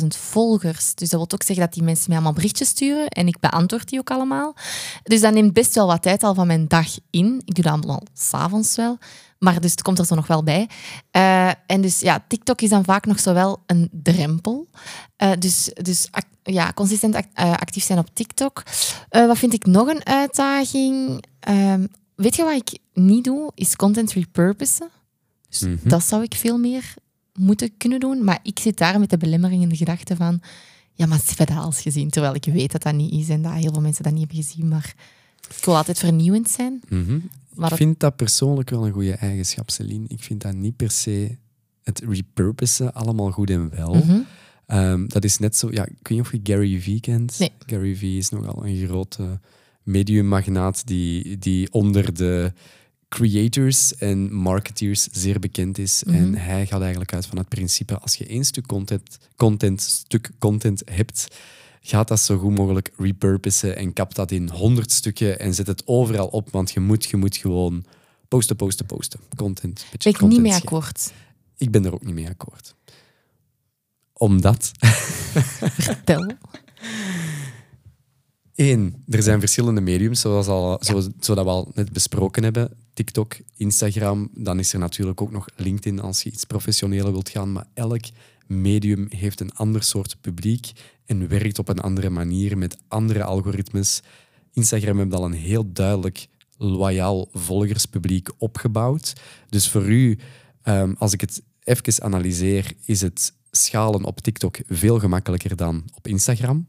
[0.00, 0.94] 112.000 volgers.
[0.94, 3.08] Dus dat wil ook zeggen dat die mensen mij allemaal berichtjes sturen.
[3.08, 4.54] En ik beantwoord die ook allemaal.
[5.02, 7.42] Dus dat neemt best wel wat tijd al van mijn dag in.
[7.44, 8.98] Ik doe dat allemaal s'avonds wel.
[9.38, 10.68] Maar dus het komt er zo nog wel bij.
[11.10, 14.68] Eh, en dus ja, TikTok is dan vaak nog zo wel een drempel.
[15.16, 16.08] Eh, dus dus
[16.42, 18.62] ja, consistent act- eh, actief zijn op TikTok.
[19.08, 21.24] Wat vind ik nog een uitdaging?
[21.40, 23.52] Ehm, weet je wat ik niet doe?
[23.54, 24.88] Is content repurposen.
[25.48, 25.88] Dus Mhm.
[25.88, 26.94] dat zou ik veel meer
[27.38, 28.24] moeten kunnen doen.
[28.24, 30.40] Maar ik zit daar met de belemmering in de gedachte van...
[30.94, 32.10] Ja, maar ze hebben dat al eens gezien.
[32.10, 34.44] Terwijl ik weet dat dat niet is en dat heel veel mensen dat niet hebben
[34.44, 34.68] gezien.
[34.68, 34.94] Maar
[35.56, 36.82] ik wil altijd vernieuwend zijn.
[36.88, 37.18] Mhm.
[37.54, 40.04] Maar ik vind dat persoonlijk wel een goede eigenschap, Celine.
[40.08, 41.36] Ik vind dat niet per se
[41.82, 43.94] het repurposen allemaal goed en wel.
[43.94, 44.20] Mhm.
[44.66, 45.68] Ehm, dat is net zo...
[45.70, 47.38] Ja, ik weet niet of je Gary Vee kent.
[47.38, 47.52] Nee.
[47.66, 49.40] Gary Vee is nogal een grote
[49.82, 52.52] mediummagnaat die, die onder de
[53.12, 56.02] creators en marketeers zeer bekend is.
[56.04, 56.16] Mhm.
[56.16, 60.30] En hij gaat eigenlijk uit van het principe, als je één stuk content, content, stuk
[60.38, 61.26] content hebt,
[61.80, 65.82] gaat dat zo goed mogelijk repurposen en kap dat in honderd stukken en zet het
[65.86, 67.84] overal op, want je moet, je moet gewoon
[68.28, 69.20] posten, posten, posten.
[69.36, 69.84] Content.
[69.98, 71.12] Ben ik niet mee akkoord.
[71.56, 72.74] Ik ben er ook niet mee akkoord.
[74.12, 74.70] Omdat
[76.04, 76.32] Tel.
[78.54, 82.81] Eén, er zijn verschillende mediums, zoals al, zoals, zodat we al net besproken hebben.
[82.92, 87.52] TikTok, Instagram, dan is er natuurlijk ook nog LinkedIn als je iets professioneler wilt gaan.
[87.52, 88.04] Maar elk
[88.46, 90.70] medium heeft een ander soort publiek
[91.06, 94.02] en werkt op een andere manier met andere algoritmes.
[94.52, 96.26] Instagram heeft al een heel duidelijk
[96.56, 99.12] loyaal volgerspubliek opgebouwd.
[99.48, 100.18] Dus voor u,
[100.62, 106.08] ehm, als ik het even analyseer, is het schalen op TikTok veel gemakkelijker dan op
[106.08, 106.66] Instagram.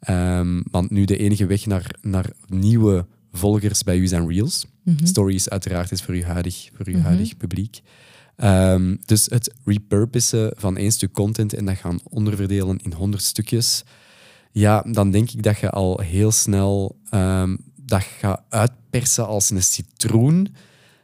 [0.00, 4.66] Ehm, want nu de enige weg naar, naar nieuwe volgers bij u zijn Reels.
[5.02, 7.80] Stories uiteraard is voor uw huidig, voor uw huidig publiek.
[8.36, 13.84] Ehm, dus het repurposen van één stuk content en dat gaan onderverdelen in honderd stukjes.
[14.52, 19.62] Ja, dan denk ik dat je al heel snel ehm, dat gaat uitpersen als een
[19.62, 20.54] citroen,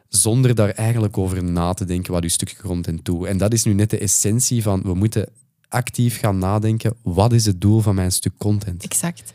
[0.09, 3.27] zonder daar eigenlijk over na te denken wat je stukje content doet.
[3.27, 5.29] En dat is nu net de essentie van, we moeten
[5.69, 8.83] actief gaan nadenken, wat is het doel van mijn stuk content?
[8.85, 9.35] Exact.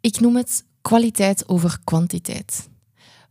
[0.00, 2.68] Ik noem het kwaliteit over kwantiteit.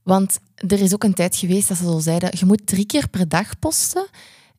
[0.04, 3.10] Want er is ook een tijd geweest dat ze zo zeiden, je moet drie keer
[3.10, 4.08] per dag posten.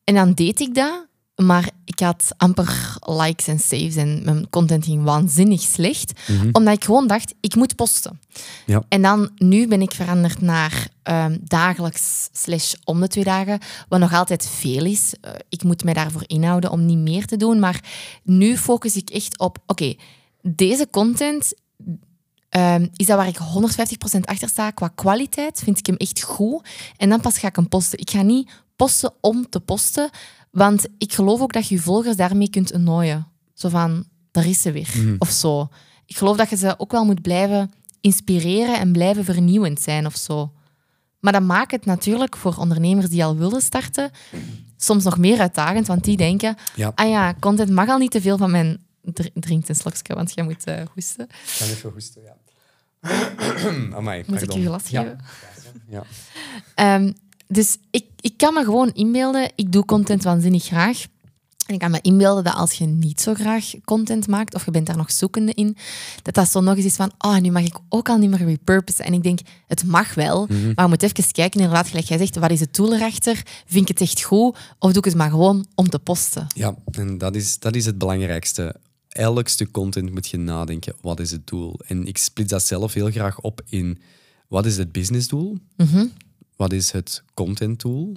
[0.05, 1.07] En dan deed ik dat,
[1.46, 6.12] maar ik had amper likes en saves en mijn content ging waanzinnig slecht,
[6.53, 8.20] omdat ik gewoon dacht, ik moet posten.
[8.66, 8.83] Ja.
[8.88, 14.00] En dan, nu ben ik veranderd naar ehm, dagelijks slash om de twee dagen, wat
[14.00, 15.14] nog altijd veel is.
[15.20, 17.85] Eh, ik moet mij daarvoor inhouden om niet meer te doen, maar
[18.22, 19.94] nu focus ik echt op, oké,
[20.42, 21.53] deze content
[22.50, 25.60] ehm, is dat waar ik 150% achter sta qua kwaliteit.
[25.64, 26.68] Vind ik hem echt goed.
[26.96, 27.98] En dan pas ga ik hem posten.
[27.98, 30.10] Ik ga niet posten om te posten,
[30.50, 33.26] want ik geloof ook dat je je volgers daarmee kunt annoyen.
[33.54, 35.16] Zo van, daar is ze weer.
[35.18, 35.68] Of zo.
[36.06, 40.16] Ik geloof dat je ze ook wel moet blijven inspireren en blijven vernieuwend zijn of
[40.16, 40.52] zo.
[41.20, 44.10] Maar dat maakt het natuurlijk voor ondernemers die al willen starten
[44.76, 46.92] soms nog meer uitdagend, want die denken, Ja.
[46.94, 48.84] ah ja, content mag al niet te veel van mijn...
[49.02, 51.24] Dr- Drink een slokje, want jij moet eh, hoesten.
[51.24, 52.36] Ik ga even hoesten, ja.
[53.96, 55.18] Amai, Moet ik je glas geven?
[55.88, 56.02] Ja.
[56.74, 57.12] Ehm,
[57.46, 61.04] dus ik, ik kan me gewoon inbeelden, ik doe content waanzinnig graag.
[61.66, 64.70] En ik kan me inbeelden dat als je niet zo graag content maakt, of je
[64.70, 65.76] bent daar nog zoekende in,
[66.22, 68.38] dat dat zo nog eens is van, oh, nu mag ik ook al niet meer
[68.38, 69.04] repurposen.
[69.04, 72.36] En ik denk, het mag wel, maar je moet even kijken, inderdaad, gelijk jij zegt,
[72.36, 73.42] wat is het doel erachter?
[73.66, 74.56] Vind ik het echt goed?
[74.78, 76.46] Of doe ik het maar gewoon om te posten?
[76.54, 78.74] Ja, en dat is, dat is het belangrijkste.
[79.20, 81.78] Elk stuk content moet je nadenken, wat is het doel?
[81.87, 83.98] En ik split dat zelf heel graag op in,
[84.48, 85.59] wat is het businessdoel?
[86.56, 88.16] Wat is het contentdoel?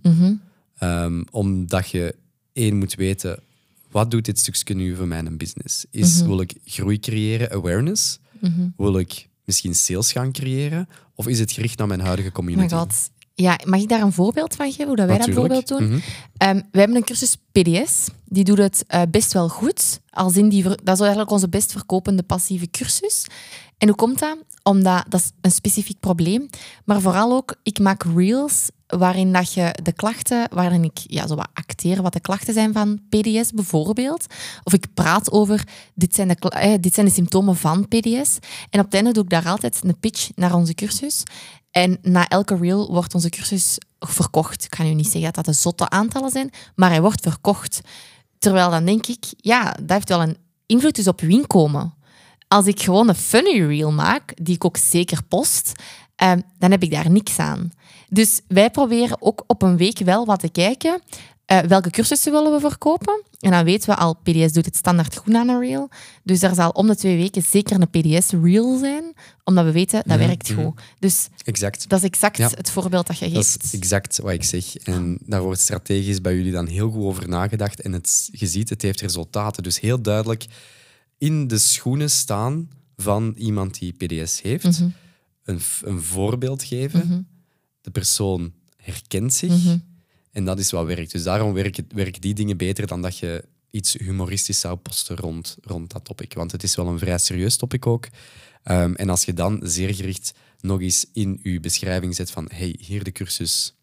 [0.77, 2.15] Ehm, omdat je
[2.53, 3.39] één moet weten,
[3.91, 5.85] wat doet dit stukje nu voor mijn business?
[5.91, 8.19] Is, Wil ik groei creëren, awareness?
[8.77, 10.87] Wil ik misschien sales gaan creëren?
[11.15, 12.75] Of is het gericht naar mijn huidige Oh my community?
[12.75, 13.09] god.
[13.35, 15.53] Ja, mag ik daar een voorbeeld van geven, hoe dat wij Natuurlijk.
[15.53, 15.97] dat voorbeeld doen?
[15.97, 15.99] Mhm.
[16.37, 18.07] Ehm, we hebben een cursus PDS.
[18.25, 19.99] Die doet het eh, best wel goed.
[20.09, 23.25] Als in die dat is eigenlijk onze best verkopende passieve cursus.
[23.77, 24.37] En hoe komt dat?
[24.63, 26.49] Omdat dat is een specifiek probleem.
[26.85, 31.35] Maar vooral ook, ik maak reels waarin dat je de klachten, waarin ik ja, zo
[31.35, 34.25] wat acteer wat de klachten zijn van PDS bijvoorbeeld.
[34.63, 35.63] Of ik praat over,
[35.95, 38.37] dit zijn de, eh, dit zijn de symptomen van PDS.
[38.69, 41.23] En op het einde doe ik daar altijd een pitch naar onze cursus.
[41.73, 44.63] En na elke reel wordt onze cursus verkocht.
[44.63, 47.81] Ik ga nu niet zeggen dat dat zotte aantallen zijn, maar hij wordt verkocht.
[48.39, 51.93] Terwijl dan denk ik, ja, dat heeft wel een invloed dus op uw inkomen.
[52.47, 55.71] Als ik gewoon een funny reel maak, die ik ook zeker post,
[56.15, 57.71] ehm, dan heb ik daar niks aan.
[58.09, 61.01] Dus wij proberen ook op een week wel wat te kijken.
[61.61, 63.23] Eh, welke cursussen willen we verkopen?
[63.39, 65.89] En dan weten we al, PDS doet het standaard goed aan een reel.
[66.23, 69.13] Dus er zal om de twee weken zeker een PDS-reel zijn,
[69.43, 70.81] omdat we weten dat werkt goed.
[70.99, 71.89] Dus Exact.
[71.89, 72.49] dat is exact Ja.
[72.49, 73.63] het voorbeeld dat je Dat geeft.
[73.63, 74.75] is exact wat ik zeg.
[74.75, 77.81] En daar wordt strategisch bij jullie dan heel goed over nagedacht.
[77.81, 79.63] En het, je ziet, het heeft resultaten.
[79.63, 80.45] Dus heel duidelijk
[81.17, 84.81] in de schoenen staan van iemand die PDS heeft.
[85.43, 87.27] een, f- een voorbeeld geven.
[87.81, 89.53] De persoon herkent zich.
[90.33, 91.11] En dat is wat werkt.
[91.11, 95.57] Dus daarom werken, werken die dingen beter dan dat je iets humoristisch zou posten rond,
[95.61, 96.33] rond dat topic.
[96.33, 98.07] Want het is wel een vrij serieus topic ook.
[98.63, 102.75] Ehm, en als je dan zeer gericht nog eens in je beschrijving zet van hey,
[102.79, 103.75] hier de cursus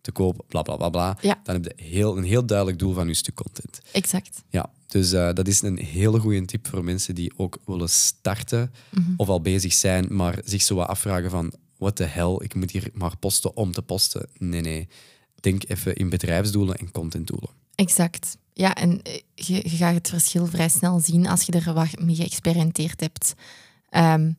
[0.00, 1.40] te koop, bla bla bla bla, Ja.
[1.44, 3.80] dan heb je heel, een heel duidelijk doel van je stuk content.
[3.92, 4.42] Exact.
[4.48, 8.72] Ja, dus eh, dat is een hele goede tip voor mensen die ook willen starten
[9.16, 12.70] of al bezig zijn, maar zich zo wat afvragen van what the hell, ik moet
[12.70, 14.28] hier maar posten om te posten.
[14.38, 14.88] Nee, nee.
[15.40, 17.50] Denk even in bedrijfsdoelen en contentdoelen.
[17.74, 18.36] Exact.
[18.52, 22.00] Ja, en eh, je, je gaat het verschil vrij snel zien als je er wat
[22.00, 23.34] mee geëxperimenteerd hebt.
[23.90, 24.30] Ehm,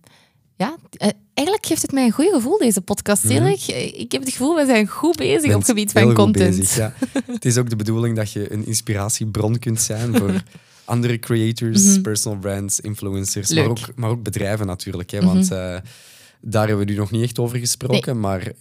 [0.55, 3.25] ja, eh, eigenlijk geeft het mij een goed gevoel, deze podcast.
[3.25, 3.51] Eh,
[3.99, 6.57] ik heb het gevoel, we zijn goed bezig op het gebied van goed content.
[6.57, 6.93] bezig, ja.
[7.25, 10.43] het is ook de bedoeling dat je een inspiratiebron kunt zijn voor
[10.85, 13.71] andere creators, personal brands, influencers, maar Mhm.
[13.71, 13.83] Mhm.
[13.83, 15.09] ook, maar ook bedrijven natuurlijk.
[15.12, 15.77] Hè, Want eh,
[16.41, 18.52] daar hebben we nu nog niet echt over gesproken, maar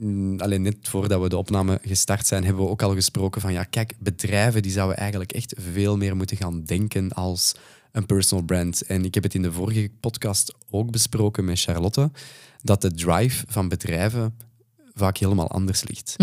[0.00, 3.52] mm, alleen net voordat we de opname gestart zijn, hebben we ook al gesproken van
[3.52, 7.54] ja, kijk, bedrijven die zouden eigenlijk echt veel meer moeten gaan denken als
[7.92, 8.82] een personal brand.
[8.82, 12.10] En ik heb het in de vorige podcast ook besproken met Charlotte,
[12.62, 14.34] dat de drive van bedrijven
[14.94, 16.16] vaak helemaal anders ligt.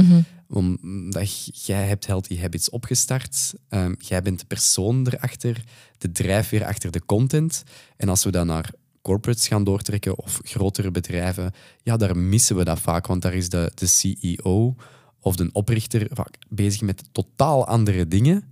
[0.49, 5.63] Omdat jij hebt Healthy Habits opgestart, ehm, jij bent de persoon erachter,
[5.97, 7.63] de drijfveer achter de content.
[7.97, 8.71] En als we dan naar
[9.07, 11.51] corporates gaan doortrekken of grotere bedrijven,
[11.83, 14.75] ja, daar missen we dat vaak, want daar is de, de CEO
[15.19, 18.43] of de oprichter vaak bezig met totaal andere dingen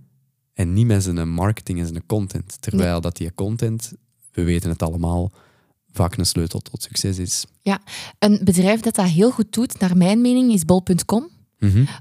[0.54, 2.56] en niet met zijn marketing en zijn content.
[2.60, 3.92] Terwijl dat die content,
[4.32, 5.32] we weten het allemaal,
[5.92, 7.44] vaak een sleutel tot succes is.
[7.62, 7.80] Ja,
[8.18, 11.28] een bedrijf dat dat heel goed doet, naar mijn mening, is bol.com.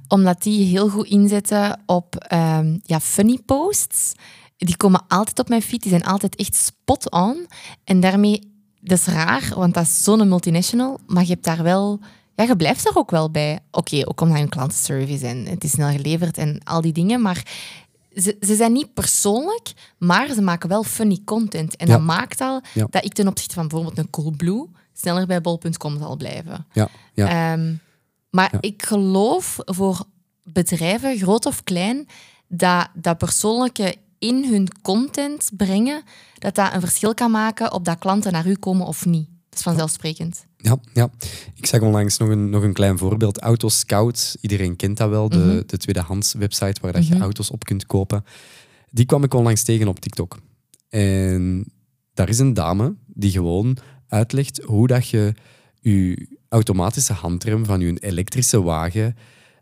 [0.08, 4.14] Omdat die heel goed inzetten op ehm, ja, funny posts.
[4.58, 7.48] Die komen altijd op mijn feed, die zijn altijd echt spot on.
[7.84, 12.00] En daarmee, dat is raar, want dat is zo'n multinational, maar je hebt daar wel...
[12.36, 13.60] Ja, je blijft er ook wel bij.
[13.72, 17.22] Oké, ook omdat je een klantenservice en het is snel geleverd en al die dingen,
[17.22, 17.44] maar
[18.16, 21.76] ze, ze zijn niet persoonlijk, maar ze maken wel funny content.
[21.76, 21.94] En Ja.
[21.94, 22.88] dat maakt al Ja.
[22.90, 26.66] dat ik ten opzichte van bijvoorbeeld een Coolblue sneller bij bol.com zal blijven.
[26.74, 27.54] Ja, ja.
[27.54, 27.74] Ehm,
[28.30, 30.04] maar ik geloof voor
[30.44, 32.08] bedrijven, groot of klein,
[32.48, 33.96] dat dat persoonlijke
[34.28, 36.04] in hun content brengen,
[36.38, 39.28] dat dat een verschil kan maken op dat klanten naar u komen of niet.
[39.50, 40.46] Dat is vanzelfsprekend.
[40.58, 41.10] Ja, ja,
[41.56, 43.40] ik zag onlangs nog een, nog een klein voorbeeld.
[43.40, 45.62] Autoscout, iedereen kent dat wel, de, Mhm.
[45.66, 47.24] de tweedehands website waar dat je Mhm.
[47.24, 48.24] auto's op kunt kopen.
[48.90, 50.38] Die kwam ik onlangs tegen op TikTok.
[50.90, 51.66] En
[52.14, 55.34] daar is een dame die gewoon uitlegt hoe dat je
[55.82, 59.16] je automatische handrem van je elektrische wagen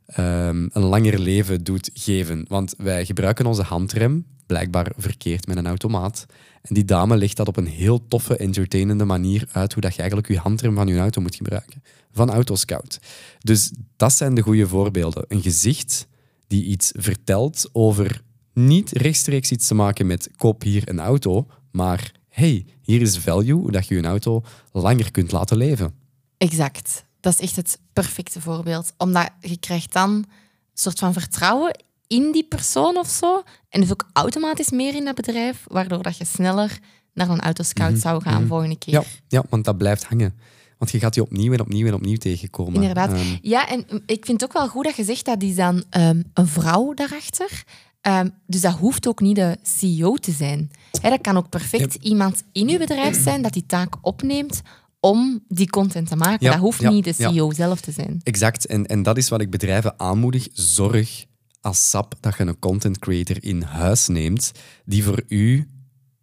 [0.06, 2.46] ehm, een langer leven doet geven.
[2.48, 6.26] Want wij gebruiken onze handrem blijkbaar verkeerd met een automaat.
[6.62, 10.00] En die dame legt dat op een heel toffe, entertainende manier uit hoe dat je
[10.00, 11.84] eigenlijk je handrem van je auto moet gebruiken.
[12.12, 13.00] Van Autoscout.
[13.40, 15.26] Dus dat zijn de goede voorbeelden.
[15.28, 16.08] Een gezicht
[16.48, 18.22] die iets vertelt over
[18.54, 23.72] niet rechtstreeks iets te maken met koop hier een auto, maar hey, hier is value,
[23.72, 25.94] dat je je auto langer kunt laten leven.
[26.38, 27.06] Exact.
[27.20, 28.94] Dat is echt het perfecte voorbeeld.
[28.98, 30.26] Omdat je krijgt dan een
[30.74, 33.44] soort van vertrouwen in die persoon of zo.
[33.70, 36.80] En dus ook automatisch meer in dat bedrijf, waardoor dat je sneller
[37.14, 38.94] naar een autoscout zou gaan volgende keer.
[38.94, 40.34] Ja, ja, want dat blijft hangen.
[40.78, 42.74] Want je gaat die opnieuw en opnieuw en opnieuw tegenkomen.
[42.74, 43.12] Inderdaad.
[43.14, 45.56] Ehm, Ja, en mm, ik vind het ook wel goed dat je zegt dat is
[45.56, 47.64] dan ehm, een vrouw daarachter.
[48.02, 50.72] Ehm, dus dat hoeft ook niet de CEO te zijn.
[51.02, 54.62] Dat kan ook perfect iemand in je bedrijf zijn dat die taak opneemt
[55.00, 56.46] om die content te maken.
[56.46, 57.14] Ja, dat hoeft ja, niet de.
[57.14, 58.22] CEO zelf te zijn.
[58.24, 58.66] Exact.
[58.66, 60.48] En, en dat is wat ik bedrijven aanmoedig.
[60.54, 61.26] Zorg
[61.64, 64.52] als SAP dat je een content creator in huis neemt
[64.86, 65.68] die voor u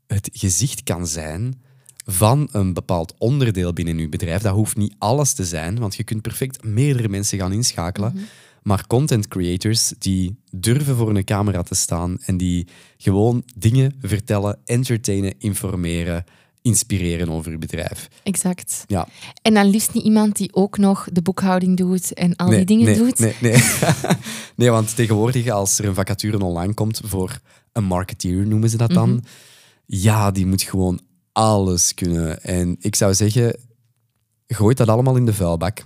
[0.06, 1.62] het gezicht kan zijn
[2.04, 4.42] van een bepaald onderdeel binnen uw bedrijf.
[4.42, 8.18] Dat hoeft niet alles te zijn, want je kunt perfect meerdere mensen gaan inschakelen.
[8.62, 14.58] Maar content creators die durven voor een camera te staan en die gewoon dingen vertellen,
[14.64, 16.24] entertainen, informeren,
[16.62, 18.08] inspireren over uw bedrijf.
[18.22, 18.84] Exact.
[18.86, 19.08] Ja,
[19.42, 22.84] En dan liefst niet iemand die ook nog de boekhouding doet en al die dingen
[22.86, 23.18] nee, doet.
[23.18, 23.62] Nee, nee.
[24.56, 27.40] nee, want tegenwoordig als er een vacature online komt voor
[27.72, 29.20] een marketeer, noemen ze dat dan, Mhm.
[29.86, 31.00] ja, die moet gewoon
[31.32, 32.42] alles kunnen.
[32.42, 33.56] En ik zou zeggen,
[34.46, 35.84] gooi dat allemaal in de vuilbak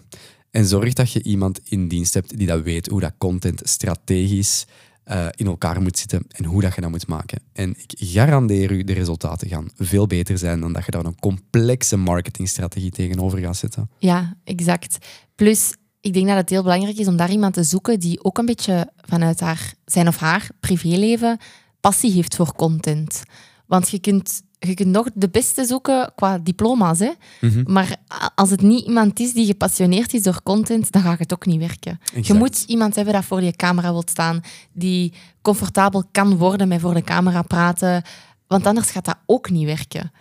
[0.51, 4.67] en zorg dat je iemand in dienst hebt die dat weet hoe dat content strategisch
[5.05, 7.43] eh, in elkaar moet zitten en hoe dat je dat moet maken.
[7.53, 11.21] En ik garandeer u, de resultaten gaan veel beter zijn dan dat je daar een
[11.21, 13.91] complexe marketingstrategie tegenover gaat zetten.
[13.99, 14.99] Ja, exact.
[15.35, 18.39] Plus, ik denk dat het heel belangrijk is om daar iemand te zoeken die ook
[18.39, 21.39] een beetje vanuit haar, zijn of haar privéleven
[21.81, 23.23] passie heeft voor content.
[23.67, 27.11] Want je kunt, je kunt nog de beste zoeken qua diploma's, hè?
[27.41, 27.73] Mhm.
[27.73, 27.97] maar
[28.35, 31.59] als het niet iemand is die gepassioneerd is door content, dan gaat het ook niet
[31.59, 32.01] werken.
[32.21, 34.41] Je moet iemand hebben dat voor je camera wilt staan,
[34.73, 38.03] die comfortabel kan worden met voor de camera praten,
[38.47, 40.13] want anders gaat dat ook niet werken.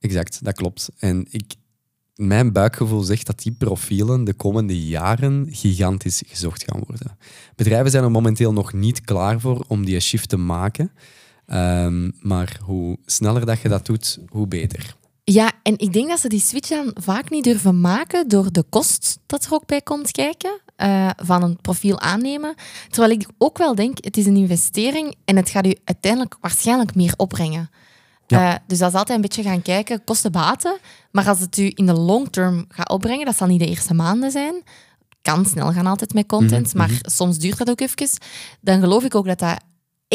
[0.00, 0.88] Exact, dat klopt.
[0.98, 1.54] En ik,
[2.14, 7.18] mijn buikgevoel zegt dat die profielen de komende jaren gigantisch gezocht gaan worden.
[7.56, 10.90] Bedrijven zijn er momenteel nog niet klaar voor om die shift te maken.
[11.46, 14.94] Ehm, maar hoe sneller dat je dat doet, hoe beter.
[15.24, 18.62] Ja, en ik denk dat ze die switch dan vaak niet durven maken door de
[18.68, 22.54] kost dat er ook bij komt kijken eh, van een profiel aannemen.
[22.88, 26.94] Terwijl ik ook wel denk, het is een investering en het gaat u uiteindelijk waarschijnlijk
[26.94, 27.70] meer opbrengen.
[28.26, 28.52] Ja.
[28.52, 30.78] Eh, dus dat is altijd een beetje gaan kijken, kosten-baten.
[31.10, 33.94] Maar als het u in de long term gaat opbrengen, dat zal niet de eerste
[33.94, 34.62] maanden zijn.
[35.22, 38.08] Kan snel gaan altijd met content, Mhm, maar soms duurt dat ook even.
[38.60, 39.60] Dan geloof ik ook dat dat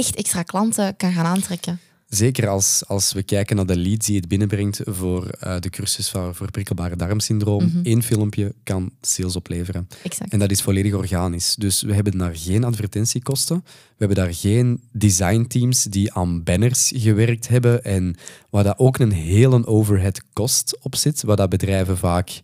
[0.02, 1.80] echt extra klanten kan gaan aantrekken.
[2.08, 6.10] Zeker als, als we kijken naar de leads die het binnenbrengt voor eh, de cursus
[6.10, 7.80] voor, voor prikkelbare darmsyndroom.
[7.84, 9.88] Eén filmpje kan sales opleveren.
[10.04, 10.32] Exact.
[10.32, 11.56] En dat is volledig organisch.
[11.56, 13.64] Dus we hebben daar geen advertentiekosten.
[13.66, 17.84] We hebben daar geen designteams die aan banners gewerkt hebben.
[17.84, 18.16] En
[18.50, 21.24] waar dat ook een hele overhead kost op zit.
[21.24, 22.42] Waar dat bedrijven vaak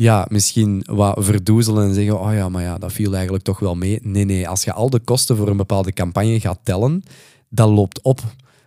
[0.00, 3.74] ja, misschien wat verdoezelen en zeggen: Oh ja, maar ja, dat viel eigenlijk toch wel
[3.74, 3.98] mee.
[4.02, 7.02] Nee, nee, als je al de kosten voor een bepaalde campagne gaat tellen,
[7.48, 8.20] dat loopt op.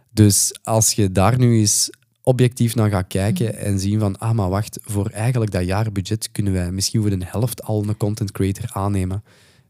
[0.09, 1.89] Dus als je daar nu eens
[2.21, 6.53] objectief naar gaat kijken en zien van, ah, maar wacht, voor eigenlijk dat jaarbudget kunnen
[6.53, 9.23] wij misschien voor de helft al een content creator aannemen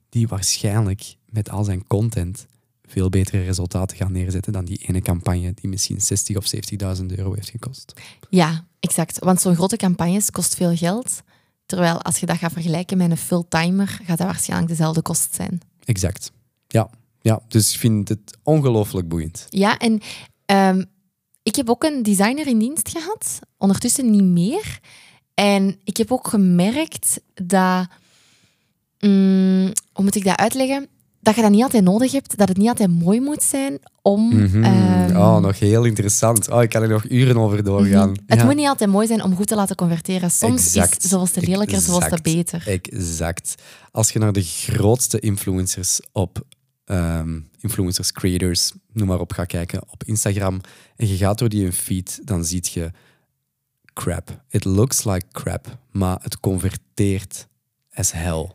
[0.10, 2.46] die waarschijnlijk met al zijn content
[2.86, 6.00] veel betere resultaten gaat neerzetten dan die ene campagne die misschien
[6.32, 6.52] 60.000 of
[7.00, 7.94] 70.000 euro heeft gekost.
[8.30, 9.20] Ja, exact.
[9.20, 11.24] Want zo'n grote campagnes kost veel geld.
[11.72, 15.62] Terwijl als je dat gaat vergelijken met een fulltimer, gaat dat waarschijnlijk dezelfde kost zijn.
[15.84, 16.32] Exact.
[16.68, 16.90] Ja,
[17.22, 17.42] ja.
[17.48, 19.46] dus ik vind het ongelooflijk boeiend.
[19.50, 20.02] Ja, en
[20.46, 20.84] ehm,
[21.44, 23.40] ik heb ook een designer in dienst gehad.
[23.58, 24.80] Ondertussen niet meer.
[25.34, 27.88] En ik heb ook gemerkt dat...
[29.00, 30.88] mm, hoe moet ik dat uitleggen?
[31.22, 34.32] Dat je dat niet altijd nodig hebt, dat het niet altijd mooi moet zijn om...
[34.64, 36.50] Ehm, oh, nog heel interessant.
[36.50, 38.10] Oh, ik kan er nog uren over doorgaan.
[38.10, 38.20] mhm.
[38.26, 38.46] Het Ja.
[38.46, 40.32] moet niet altijd mooi zijn om goed te laten converteren.
[40.32, 41.04] Soms Exact.
[41.04, 42.64] is zoals de lelijker, zoals de beter.
[42.68, 43.56] Exact.
[43.92, 46.42] Als je naar de grootste influencers op
[46.86, 50.62] ehm, influencers, creators, noem maar op, gaat kijken op Instagram
[50.96, 52.92] en je gaat door die hun feed, dan zie je
[53.94, 54.44] crap.
[54.50, 57.48] It looks like crap, maar het converteert
[57.94, 58.48] as hell.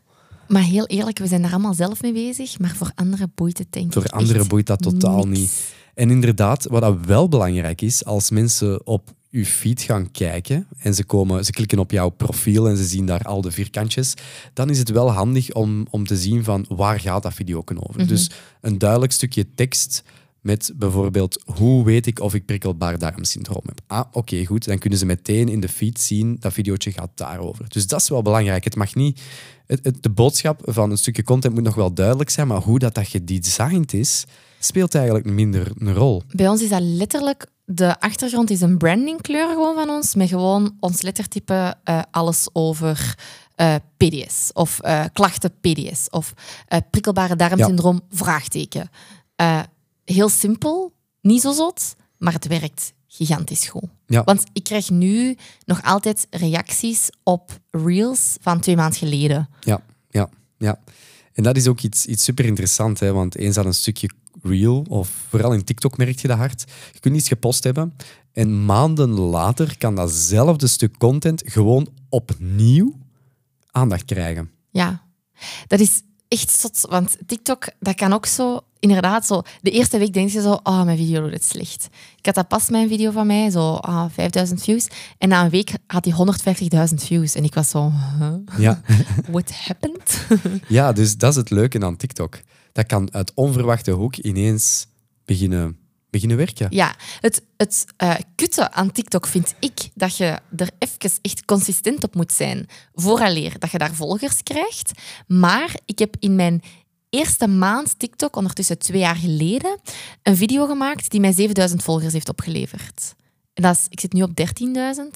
[0.49, 3.67] Maar heel eerlijk, we zijn daar allemaal zelf mee bezig, maar voor anderen boeit het
[3.71, 5.41] denk ik Voor anderen boeit dat totaal niks.
[5.41, 5.75] niet.
[5.95, 10.95] En inderdaad, wat dat wel belangrijk is, als mensen op je feed gaan kijken en
[10.95, 14.15] ze, komen, ze klikken op jouw profiel en ze zien daar al de vierkantjes,
[14.53, 18.07] dan is het wel handig om, om te zien van waar gaat dat video over.
[18.07, 18.31] Dus
[18.61, 20.03] een duidelijk stukje tekst
[20.47, 23.81] met bijvoorbeeld hoe weet ik of ik prikkelbaar darmsyndroom heb.
[23.87, 24.65] Ah, oké, goed.
[24.65, 27.65] Dan kunnen ze meteen in de feed zien dat videootje gaat daarover.
[27.69, 28.65] Dus dat is wel belangrijk.
[28.65, 29.21] Het mag niet...
[29.67, 32.79] Het, het- de boodschap van een stukje content moet nog wel duidelijk zijn, maar hoe
[32.79, 34.25] dat, dat gedesigned is,
[34.59, 36.23] speelt eigenlijk minder een rol.
[36.31, 37.47] Bij ons is dat letterlijk...
[37.65, 43.15] De achtergrond is een brandingkleur gewoon van ons, met gewoon ons lettertype eh, alles over
[43.55, 46.33] eh, PDS of eh, klachten PDS of
[46.91, 48.89] prikkelbare darmsyndroom, vraagteken.
[50.07, 53.89] Heel simpel, niet zo zot, maar het werkt gigantisch goed.
[54.07, 54.25] Ja.
[54.25, 59.49] Want ik krijg nu nog altijd reacties op reels van twee maanden geleden.
[59.61, 59.81] Ja,
[60.11, 60.29] ja,
[60.59, 60.81] ja.
[61.33, 63.13] En dat is ook iets, iets super interessant, hè?
[63.13, 64.11] want eens aan een stukje
[64.43, 67.95] reel, of vooral in TikTok merk je dat hard, je kunt iets gepost hebben
[68.33, 72.99] en maanden later kan datzelfde stuk content gewoon opnieuw
[73.71, 74.51] aandacht krijgen.
[74.71, 75.03] Ja,
[75.67, 76.87] dat is echt zot.
[76.89, 79.43] Want TikTok, dat kan ook zo, inderdaad, zo.
[79.63, 81.89] De eerste week denk je zo, oh, mijn video doet het slecht.
[82.17, 84.89] Ik had dat pas, mijn video van mij, zo ah, 5000 views.
[85.19, 86.15] En na een week had hij
[86.89, 87.35] 150.000 views.
[87.35, 88.35] En ik was zo, huh?
[88.59, 88.81] Ja.
[89.31, 90.27] what happened?
[90.69, 92.41] ja, dus dat is het leuke aan TikTok.
[92.73, 94.87] Dat kan uit onverwachte hoek ineens
[95.25, 95.79] beginnen,
[96.17, 96.67] beginnen werken.
[96.71, 102.05] ja, het, het eh, kutte aan TikTok vind ik dat je er even echt consistent
[102.05, 102.67] op moet zijn.
[102.95, 104.91] Vooraleer dat je daar volgers krijgt.
[105.27, 106.63] Maar ik heb in mijn
[107.11, 109.79] eerste maand TikTok, ondertussen twee jaar geleden,
[110.23, 113.15] een video gemaakt die mij 7000 volgers heeft opgeleverd.
[113.55, 114.37] En dat is, ik zit nu op 13.000,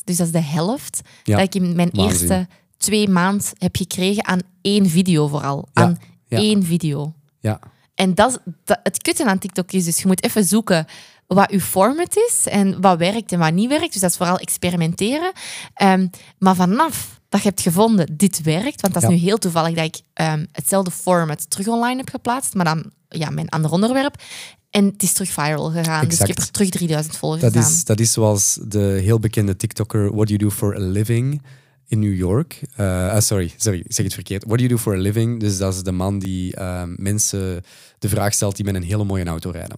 [0.04, 2.18] dus dat is de helft Ja, dat ik in mijn waanzin.
[2.20, 5.68] eerste twee maanden heb gekregen aan één video vooral.
[5.72, 5.98] Ja, Aan
[6.28, 6.38] ja.
[6.38, 7.14] één video.
[7.40, 7.60] Ja,
[8.00, 10.86] En dat, het kutten aan TikTok is dus, je moet even zoeken
[11.26, 13.92] wat uw format is en wat werkt en wat niet werkt.
[13.92, 15.32] Dus dat is vooral experimenteren.
[15.74, 16.06] Ehm,
[16.38, 19.14] maar vanaf dat je hebt gevonden, dit werkt, want dat is Ja.
[19.14, 23.30] nu heel toevallig dat ik ehm, hetzelfde format terug online heb geplaatst, maar dan ja,
[23.30, 24.14] mijn ander onderwerp.
[24.70, 26.08] En het is terug viral gegaan.
[26.08, 29.56] Dus ik heb er terug 3000 volgers dat is, dat is zoals de heel bekende
[29.56, 31.42] TikToker What Do You Do For A Living
[31.86, 32.60] in New York.
[32.76, 34.44] Eh, ah, sorry, sorry, ik zeg het verkeerd.
[34.44, 37.62] What Do You Do For A Living, dus dat is de man die eh, mensen
[38.00, 39.76] de vraag stelt die met een hele mooie auto rijden.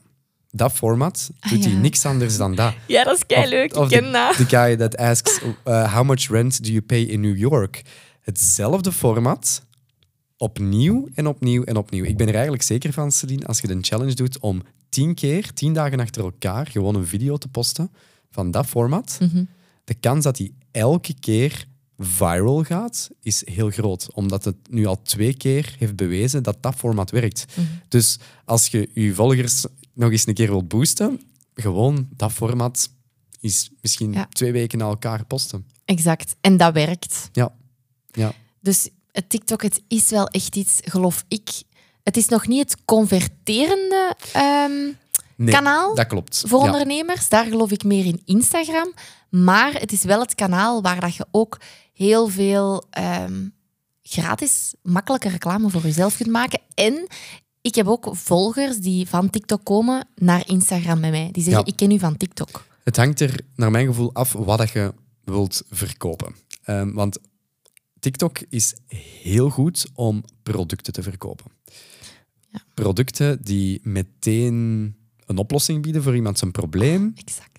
[0.50, 1.70] Dat format doet ja.
[1.70, 2.74] hij niks anders dan dat.
[2.86, 3.76] Ja, dat is kei leuk.
[3.76, 4.36] Of Ik ken dat.
[4.36, 7.82] the guy that asks, uh, how much rent do you pay in New York?
[8.20, 9.62] Hetzelfde format,
[10.36, 12.04] opnieuw en opnieuw en opnieuw.
[12.04, 15.52] Ik ben er eigenlijk zeker van, Celine, als je een challenge doet om tien keer,
[15.52, 17.90] tien dagen achter elkaar, gewoon een video te posten
[18.30, 19.44] van dat format, Mhm.
[19.84, 21.66] de kans dat die elke keer
[22.04, 24.08] viral gaat, is heel groot.
[24.12, 27.44] Omdat het nu al twee keer heeft bewezen dat dat format werkt.
[27.54, 27.66] Mhm.
[27.88, 31.20] Dus als je je volgers nog eens een keer wilt boosten,
[31.54, 32.88] gewoon dat format
[33.40, 34.26] is misschien Ja.
[34.30, 35.66] twee weken na elkaar posten.
[35.84, 36.34] Exact.
[36.40, 37.28] En dat werkt.
[37.32, 37.52] Ja.
[38.10, 38.32] ja.
[38.60, 41.50] Dus het TikTok, het is wel echt iets, geloof ik.
[42.02, 44.70] Het is nog niet het converterende ehm,
[45.36, 46.42] Nee, kanaal dat klopt.
[46.46, 46.64] voor Ja.
[46.64, 47.28] ondernemers.
[47.28, 48.92] Daar geloof ik meer in Instagram.
[49.30, 51.60] Maar het is wel het kanaal waar dat je ook
[52.02, 53.48] heel veel ehm,
[54.02, 56.60] gratis, makkelijke reclame voor jezelf kunt maken.
[56.74, 57.06] En
[57.60, 61.28] ik heb ook volgers die van TikTok komen naar Instagram bij mij.
[61.32, 61.72] Die zeggen, Ja.
[61.72, 62.66] ik ken u van TikTok.
[62.84, 64.94] Het hangt er naar mijn gevoel af wat dat je
[65.24, 66.34] wilt verkopen.
[66.62, 67.18] Ehm, want
[68.00, 68.74] TikTok is
[69.22, 71.50] heel goed om producten te verkopen.
[72.48, 72.62] Ja.
[72.74, 74.96] Producten die meteen
[75.26, 77.12] een oplossing bieden voor iemand zijn probleem.
[77.14, 77.58] Exact.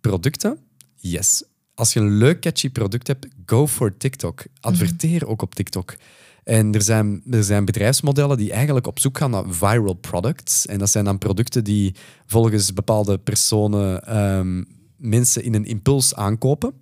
[0.00, 0.58] Producten,
[0.96, 1.42] yes.
[1.78, 4.44] Als je een leuk catchy product hebt, go for TikTok.
[4.60, 5.96] Adverteer ook op TikTok.
[6.44, 10.66] En er zijn, er zijn bedrijfsmodellen die eigenlijk op zoek gaan naar viral products.
[10.66, 11.94] En dat zijn dan producten die
[12.26, 14.64] volgens bepaalde personen ehm,
[14.96, 16.72] mensen in een impuls aankopen.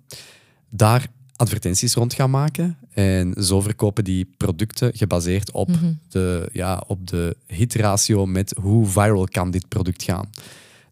[0.69, 2.77] Daar advertenties rond gaan maken.
[2.93, 5.69] En zo verkopen die producten gebaseerd op,
[6.09, 10.29] de, ja, op de hitratio met hoe viral kan dit product gaan.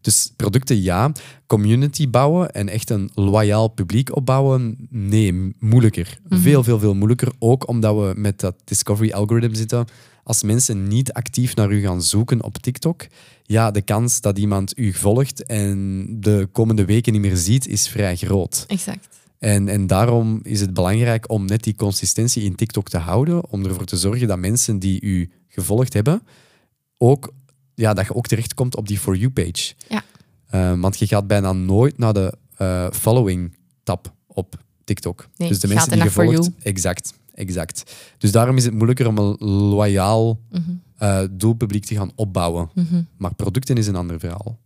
[0.06, 1.12] Dus producten ja,
[1.46, 6.18] community bouwen en echt een loyaal publiek opbouwen, nee, moeilijker.
[6.28, 7.32] Veel, veel, veel moeilijker.
[7.38, 9.86] Ook omdat we met dat discovery algorithm zitten.
[10.22, 13.06] als mensen niet actief naar u gaan zoeken op TikTok,
[13.42, 17.88] ja, de kans dat iemand u volgt en de komende weken niet meer ziet, is
[17.88, 18.64] vrij groot.
[18.66, 19.08] Exact.
[19.38, 23.64] En, en daarom is het belangrijk om net die consistentie in TikTok te houden, om
[23.64, 26.22] ervoor te zorgen dat mensen die u gevolgd hebben,
[26.98, 27.32] ook,
[27.76, 29.74] ja, dat je ook terechtkomt op die For You-page.
[29.88, 30.02] Ja.
[30.54, 35.28] Uh, want je gaat bijna nooit naar de uh, following-tab op TikTok.
[35.36, 36.50] Nee, dus de mensen die je volgt...
[36.62, 37.92] Exact, exact.
[38.18, 40.60] Dus daarom is het moeilijker om een loyaal Mhm.
[41.02, 42.70] uh, doelpubliek te gaan opbouwen.
[42.74, 43.02] Mhm.
[43.16, 44.58] Maar producten is een ander verhaal.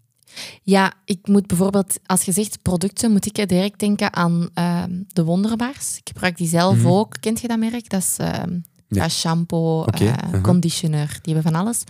[0.62, 5.24] Ja, ik moet bijvoorbeeld, als je zegt producten, moet ik direct denken aan ehm, de
[5.24, 5.96] Wonderbaars.
[5.98, 6.86] Ik gebruik die zelf Mhm.
[6.86, 7.16] ook.
[7.20, 7.88] Kent je dat merk?
[7.90, 8.58] Dat is ehm,
[8.88, 9.08] Nee.
[9.08, 11.18] shampoo, eh, conditioner.
[11.22, 11.84] Die hebben van alles.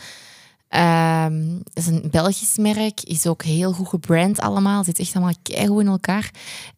[0.71, 4.85] Dat is een Belgisch merk, is ook heel goed gebrand allemaal.
[4.85, 6.31] Zit echt allemaal keigoed in elkaar.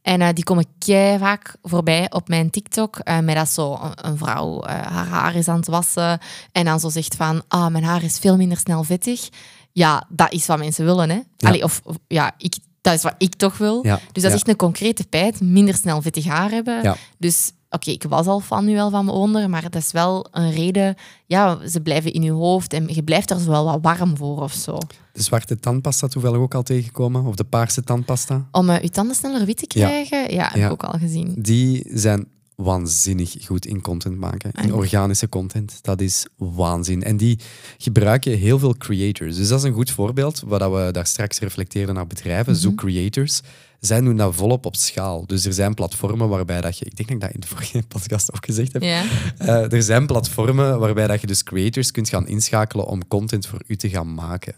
[0.02, 2.96] En eh, die komen kei vaak voorbij op mijn TikTok.
[2.98, 6.18] eh, met dat zo een, een vrouw eh, haar haar is aan het wassen.
[6.52, 9.28] En dan zo zegt van, ah, mijn haar is veel minder snel vettig.
[9.72, 11.14] Ja, dat is wat mensen willen, hè.
[11.36, 11.48] Ja.
[11.48, 13.86] Allee, of, of- ja, ik, dat is wat ik toch wil.
[13.86, 14.28] Ja, Dus dat ja.
[14.28, 15.40] is echt een concrete feit.
[15.40, 16.96] Minder snel vettig haar hebben.
[17.18, 20.26] Dus oké, ik was al fan nu wel van mijn wonder, maar dat is wel
[20.30, 20.94] een reden.
[21.26, 24.40] Ja, ze blijven in je hoofd en je blijft er zo wel wat warm voor
[24.42, 24.78] of zo.
[25.12, 28.48] De zwarte tandpasta toevallig ook al tegengekomen, of de paarse tandpasta.
[28.52, 30.66] Om eh, je tanden sneller wit te krijgen, ja, heb Ja.
[30.66, 31.34] ik ook al gezien.
[31.38, 34.50] Die zijn waanzinnig goed in content maken.
[34.62, 35.78] In organische content.
[35.82, 37.02] Dat is waanzin.
[37.02, 37.38] En die
[37.78, 39.36] gebruiken heel veel creators.
[39.36, 42.56] Dus dat is een goed voorbeeld, dat we daar straks reflecteerden naar bedrijven.
[42.56, 43.40] Zo creators.
[43.86, 45.26] Zij doen dat volop op schaal.
[45.26, 46.84] Dus er zijn platformen waarbij dat je...
[46.84, 48.82] Ik denk dat ik dat in de vorige podcast ook gezegd heb.
[48.82, 53.62] Eh, er zijn platformen waarbij dat je dus creators kunt gaan inschakelen om content voor
[53.66, 54.54] u te gaan maken.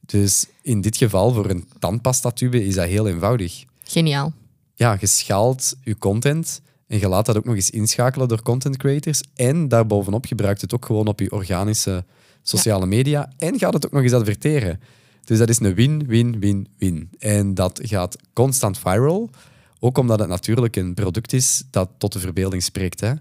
[0.00, 4.32] Dus in dit geval, voor een tandpastatube, is dat heel eenvoudig Geniaal.
[4.74, 8.76] ja, je schaalt je content en je laat dat ook nog eens inschakelen door content
[8.76, 9.20] creators.
[9.34, 12.04] En daarbovenop gebruikt het ook gewoon op je organische
[12.42, 14.80] sociale media en gaat het ook nog eens adverteren.
[15.24, 17.10] Dus dat is een win, win, win, win.
[17.18, 19.30] En dat gaat constant viral,
[19.78, 23.00] ook omdat het natuurlijk een product is dat tot de verbeelding spreekt.
[23.00, 23.12] Hè.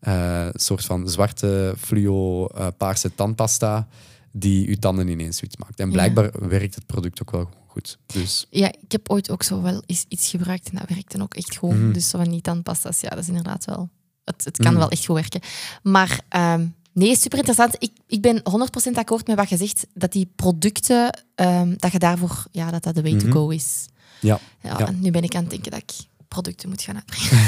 [0.00, 3.88] Eh, een soort van zwarte, fluo, eh, paarse tandpasta
[4.32, 5.80] die je tanden ineens wit maakt.
[5.80, 5.92] En Ja.
[5.92, 7.98] blijkbaar werkt het product ook wel goed.
[8.06, 11.34] Dus Ja, ik heb ooit ook zo wel eens iets gebruikt en dat werkte ook
[11.34, 11.74] echt goed.
[11.76, 11.92] Mhm.
[11.92, 13.88] Dus zo van die tandpasta's, ja, dat is inderdaad wel...
[14.24, 14.78] Het, het kan Mhm.
[14.80, 15.40] wel echt goed werken.
[15.82, 17.74] Maar ehm, nee, super interessant.
[17.78, 18.42] Ik, ik ben
[18.90, 22.82] 100% akkoord met wat je zegt, dat die producten, ehm, dat je daarvoor, ja, dat
[22.82, 23.24] dat de way Mhm.
[23.26, 23.86] to go is.
[24.20, 25.92] ja, Ja, nu ben ik aan het denken dat ik
[26.28, 27.46] producten moet gaan uitbrengen.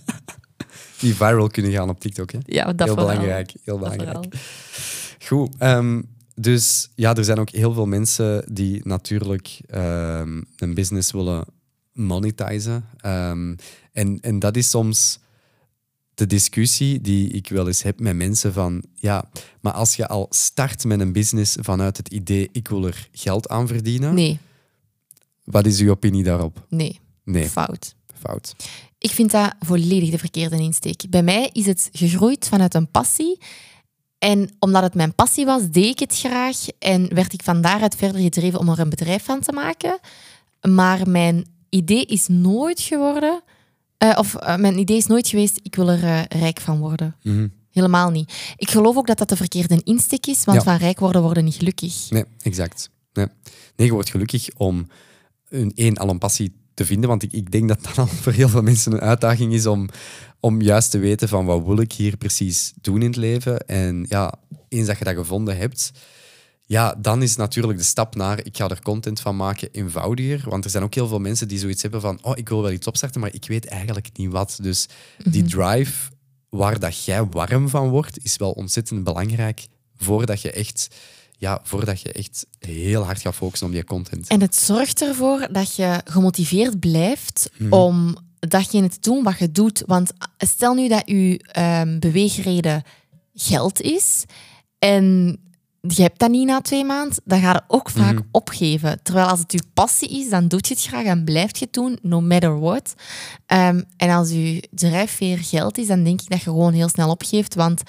[1.00, 2.30] die viral kunnen gaan op TikTok.
[2.32, 2.38] Hè?
[2.44, 3.06] Ja, dat heel vooral.
[3.06, 3.52] belangrijk.
[3.64, 4.34] Heel belangrijk.
[5.26, 5.54] Goed.
[5.58, 6.02] ehm,
[6.34, 11.44] dus ja, er zijn ook heel veel mensen die natuurlijk ehm, een business willen
[11.92, 12.84] monetizen.
[13.92, 15.18] En, en dat is soms
[16.22, 19.24] de discussie die ik wel eens heb met mensen van ja,
[19.60, 23.48] maar als je al start met een business vanuit het idee ik wil er geld
[23.48, 24.38] aan verdienen, Nee,
[25.44, 26.66] wat is uw opinie daarop?
[26.68, 27.94] nee, Nee, fout.
[28.20, 28.54] fout.
[28.98, 31.04] Ik vind dat volledig de verkeerde insteek.
[31.10, 33.38] Bij mij is het gegroeid vanuit een passie.
[34.18, 36.56] En omdat het mijn passie was, deed ik het graag.
[36.78, 39.98] En werd ik van daaruit verder gedreven om er een bedrijf van te maken.
[40.68, 43.42] Maar mijn idee is nooit geworden...
[44.02, 47.16] eh, of eh, mijn idee is nooit geweest, ik wil er eh, rijk van worden.
[47.22, 47.48] Mhm.
[47.70, 48.32] Helemaal niet.
[48.56, 50.64] Ik geloof ook dat dat de verkeerde insteek is, want Ja.
[50.64, 52.10] van rijk worden worden niet gelukkig.
[52.10, 52.90] Nee, exact.
[53.12, 53.26] Nee.
[53.76, 54.86] nee, je wordt gelukkig om
[55.48, 57.08] een, één, al een passie te vinden.
[57.08, 59.88] Want ik, ik denk dat dat al voor heel veel mensen een uitdaging is om,
[60.40, 63.66] om juist te weten van wat wil ik hier precies doen in het leven.
[63.66, 64.34] En ja,
[64.68, 65.90] eens dat je dat gevonden hebt,
[66.72, 70.50] ja, dan is natuurlijk de stap naar ik ga er content van maken eenvoudiger.
[70.50, 72.70] Want er zijn ook heel veel mensen die zoiets hebben van oh, ik wil wel
[72.70, 74.58] iets opstarten, maar ik weet eigenlijk niet wat.
[74.62, 74.88] Dus
[75.30, 76.10] die drive
[76.48, 79.66] waar dat jij warm van wordt, is wel ontzettend belangrijk
[79.96, 80.88] voordat je echt,
[81.38, 84.28] ja, voordat je echt heel hard gaat focussen op die content.
[84.28, 87.72] En het zorgt ervoor dat je gemotiveerd blijft Mhm.
[87.72, 89.82] om datgene te doen wat je doet.
[89.86, 92.82] Want stel nu dat je ehm, beweegreden
[93.34, 94.24] geld is
[94.78, 95.36] en
[95.88, 98.22] je hebt dat niet na twee maanden, dan ga je ook vaak Mhm.
[98.30, 99.02] opgeven.
[99.02, 101.72] Terwijl als het je passie is, dan doe je het graag en blijf je het
[101.72, 102.94] doen, no matter what.
[103.46, 107.10] Ehm, en als je drijfveer geld is, dan denk ik dat je gewoon heel snel
[107.10, 107.54] opgeeft.
[107.54, 107.82] Want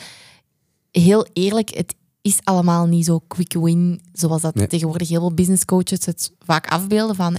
[0.91, 4.67] heel eerlijk, het is allemaal niet zo quick win, zoals dat Nee.
[4.67, 7.35] tegenwoordig heel veel business coaches het vaak afbeelden van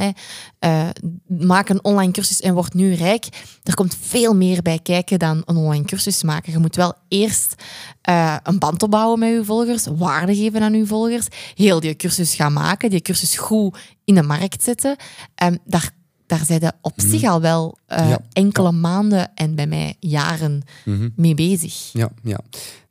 [0.58, 0.88] eh,
[1.26, 3.26] maak een online cursus en word nu rijk.
[3.62, 6.52] Er komt veel meer bij kijken dan een online cursus maken.
[6.52, 7.54] Je moet wel eerst
[8.00, 12.34] eh, een band opbouwen met je volgers, waarde geven aan je volgers, heel die cursus
[12.34, 14.96] gaan maken, die cursus goed in de markt zetten.
[15.34, 15.90] Ehm, daar,
[16.26, 18.18] daar zijn op zich al wel eh, Ja.
[18.32, 21.08] enkele maanden en bij mij jaren Mhm.
[21.16, 21.90] mee bezig.
[21.92, 22.40] Ja, ja.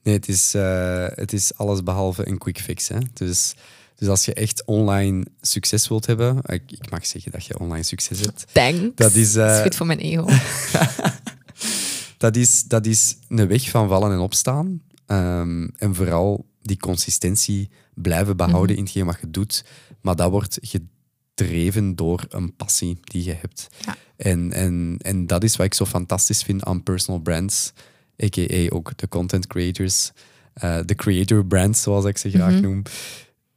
[0.04, 2.88] Nee, het is, eh, het is alles behalve een quick fix.
[2.88, 2.97] Hè?
[3.14, 3.56] Dus,
[3.95, 7.84] dus als je echt online succes wilt hebben, ik, ik mag zeggen dat je online
[7.84, 8.95] succes hebt, Thanks.
[8.95, 10.26] Dat is, eh, Dat goed voor mijn ego.
[12.18, 14.82] dat is, dat is een weg van vallen en opstaan.
[15.06, 19.64] Ehm, en vooral die consistentie blijven behouden in hetgeen wat je doet.
[20.01, 23.68] Maar dat wordt gedreven door een passie die je hebt.
[23.86, 23.95] Ja.
[24.16, 27.74] En, en, en dat is wat ik zo fantastisch vind aan personal brands,
[28.24, 28.76] a.k.a.
[28.76, 30.11] ook de content creators,
[30.53, 32.82] eh, de creator brands, zoals ik ze graag noem.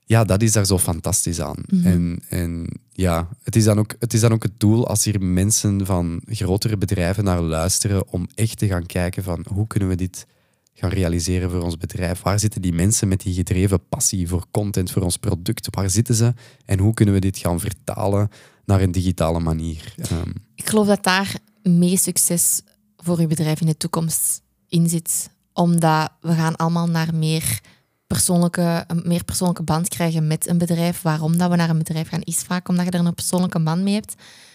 [0.08, 1.64] Ja, dat is daar zo fantastisch aan.
[1.84, 5.20] En, en ja, het is, dan ook, het is dan ook het doel als hier
[5.22, 9.94] mensen van grotere bedrijven naar luisteren om echt te gaan kijken van hoe kunnen we
[9.94, 10.26] dit
[10.74, 12.22] gaan realiseren voor ons bedrijf?
[12.22, 15.68] Waar zitten die mensen met die gedreven passie voor content, voor ons product?
[15.70, 16.34] Waar zitten ze?
[16.64, 18.28] En hoe kunnen we dit gaan vertalen
[18.64, 19.94] naar een digitale manier?
[19.96, 22.62] Ehm, Ik geloof dat daar meer succes
[22.96, 25.30] voor uw bedrijf in de toekomst in zit.
[25.52, 27.60] Omdat we gaan allemaal naar meer
[28.06, 31.02] persoonlijke, een meer persoonlijke band krijgen met een bedrijf.
[31.02, 33.82] Waarom dat we naar een bedrijf gaan, is vaak omdat je er een persoonlijke band
[33.82, 34.14] mee hebt.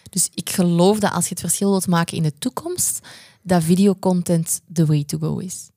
[0.09, 2.99] Dus ik geloof dat als je het verschil wilt maken in de toekomst,
[3.41, 5.69] dat videocontent the way to go is.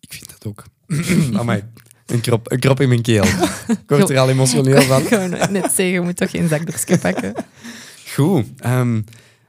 [0.00, 0.64] ik vind dat ook.
[1.40, 1.64] Amai,
[2.06, 3.24] een krop, een krop in mijn keel.
[3.68, 5.02] Ik word er al emotioneel van.
[5.02, 7.34] Ik net zeggen, je moet toch geen zakdoekje pakken.
[8.14, 8.46] Goed.
[8.56, 9.00] ehm,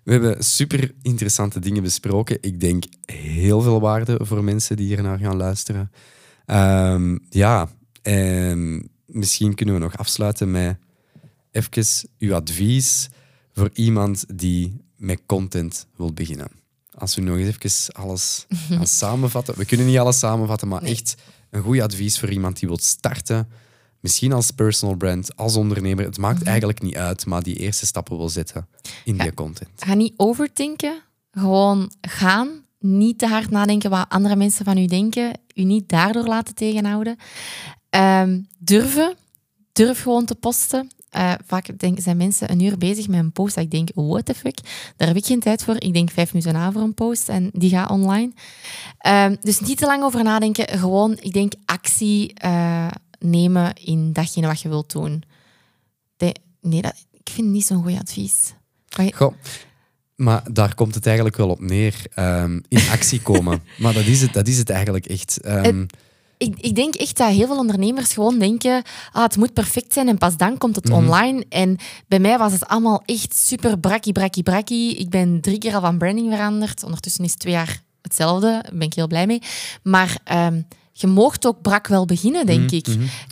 [0.05, 2.37] we hebben super interessante dingen besproken.
[2.41, 5.91] Ik denk heel veel waarde voor mensen die hier naar gaan luisteren.
[6.45, 7.69] Ehm, ja,
[8.01, 10.77] en misschien kunnen we nog afsluiten met
[11.51, 13.09] even uw advies
[13.53, 16.51] voor iemand die met content wil beginnen.
[16.91, 19.57] Als we nog eens even alles gaan samenvatten.
[19.57, 21.15] We kunnen niet alles samenvatten, maar echt
[21.49, 23.47] een goed advies voor iemand die wil starten.
[24.05, 26.05] Misschien als personal brand, als ondernemer.
[26.05, 28.67] Het maakt eigenlijk niet uit, maar die eerste stappen wil zetten
[29.03, 29.69] in die content.
[29.75, 31.01] Ga niet overdenken.
[31.31, 32.49] Gewoon gaan.
[32.79, 35.31] Niet te hard nadenken wat andere mensen van u denken.
[35.53, 37.17] U niet daardoor laten tegenhouden.
[37.89, 39.15] Ehm, durven.
[39.73, 40.89] Durf gewoon te posten.
[41.09, 44.25] Eh, vaak denk, zijn mensen een uur bezig met een post dat ik denk, what
[44.25, 44.57] the fuck?
[44.95, 45.75] Daar heb ik geen tijd voor.
[45.79, 48.31] Ik denk vijf minuten na voor een post en die gaat online.
[48.97, 50.79] Ehm, dus niet te lang over nadenken.
[50.79, 52.87] Gewoon, ik denk, actie eh,
[53.25, 55.23] nemen in datgene wat je wilt doen.
[56.17, 58.53] De- nee, dat, ik vind het niet zo'n goed advies.
[58.87, 59.33] Je- Goh,
[60.15, 61.95] maar daar komt het eigenlijk wel op neer.
[62.13, 63.63] ehm, in actie komen.
[63.79, 65.41] maar dat is het, dat is het eigenlijk echt.
[65.41, 65.85] Ehm,
[66.37, 70.07] Ik, ik denk echt dat heel veel ondernemers gewoon denken, ah, het moet perfect zijn
[70.07, 71.45] en pas dan komt het online.
[71.49, 74.95] En bij mij was het allemaal echt super brakkie, brakkie, brakkie.
[74.95, 76.83] Ik ben drie keer al van branding veranderd.
[76.83, 78.47] Ondertussen is het twee jaar hetzelfde.
[78.47, 79.41] Daar ben ik heel blij mee.
[79.83, 80.61] Maar ehm,
[80.97, 82.87] je moogt ook brak wel beginnen, denk ik.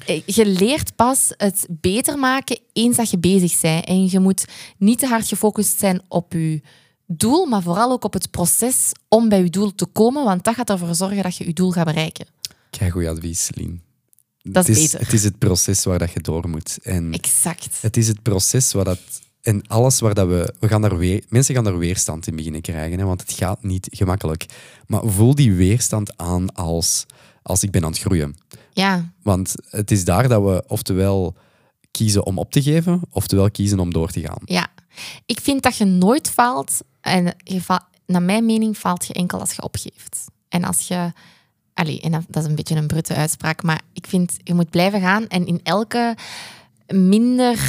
[0.06, 3.86] Eh, Je leert pas het beter maken eens dat je bezig bent.
[3.86, 4.46] En je moet
[4.78, 6.62] niet te hard gefocust zijn op je
[7.08, 10.24] doel, maar vooral ook op het proces om bij je doel te komen.
[10.24, 12.26] Want dat gaat ervoor zorgen dat je je doel gaat bereiken.
[12.70, 13.82] Kijk, goed advies, Lien.
[14.42, 15.06] Dat is het is, beter.
[15.06, 16.78] Het is het proces waar dat je door moet.
[16.82, 17.78] En Exact.
[17.82, 19.00] het is het proces waar dat.
[19.42, 20.54] En alles waar dat we.
[20.60, 23.64] we gaan daar weer, mensen gaan daar weerstand in beginnen krijgen, hè, want het gaat
[23.64, 24.46] niet gemakkelijk.
[24.88, 27.06] Maar voel die weerstand aan als,
[27.44, 28.36] als ik ben aan het groeien.
[28.74, 31.36] Ja, Want het is daar dat we oftewel
[31.92, 34.42] kiezen om op te geven, oftewel kiezen om door te gaan.
[34.46, 34.68] ja.
[35.26, 36.80] Ik vind dat je nooit faalt.
[37.02, 37.62] En je
[38.06, 40.26] naar mijn mening faalt je enkel als je opgeeft.
[40.50, 41.12] En als je...
[41.74, 45.02] Allee, en dat- is een beetje een brutte uitspraak, maar ik vind, je moet blijven
[45.02, 46.16] gaan en in elke
[46.88, 47.60] minder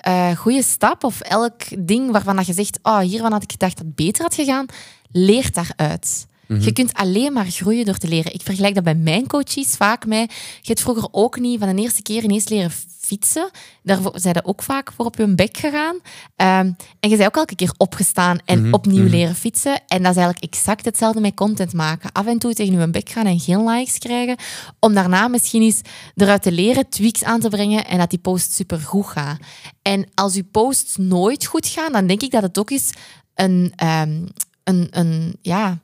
[0.00, 3.76] eh goede stap of elk ding waarvan dat je zegt, oh, hiervan had ik gedacht
[3.76, 4.66] dat het beter had gegaan,
[5.10, 6.26] leert daaruit.
[6.60, 8.34] Je kunt alleen maar groeien door te leren.
[8.34, 10.32] Ik vergelijk dat bij mijn coaches vaak met...
[10.60, 13.50] Je hebt vroeger ook niet van de eerste keer ineens leren fietsen.
[13.82, 15.96] Daarvoor zijn ze ook vaak voor op hun bek gegaan.
[16.36, 19.72] Ehm, en je bent ook elke keer opgestaan en opnieuw leren fietsen.
[19.86, 22.12] En dat is eigenlijk exact hetzelfde met content maken.
[22.12, 24.36] Af en toe tegen je bek gaan en geen likes krijgen.
[24.78, 25.80] Om daarna misschien eens
[26.14, 29.38] eruit te leren, tweaks aan te brengen en dat die post supergoed gaat.
[29.82, 32.90] En als je posts nooit goed gaan, dan denk ik dat het ook eens
[33.34, 33.72] een...
[33.76, 34.20] ehm,
[34.64, 35.78] een, een, ja,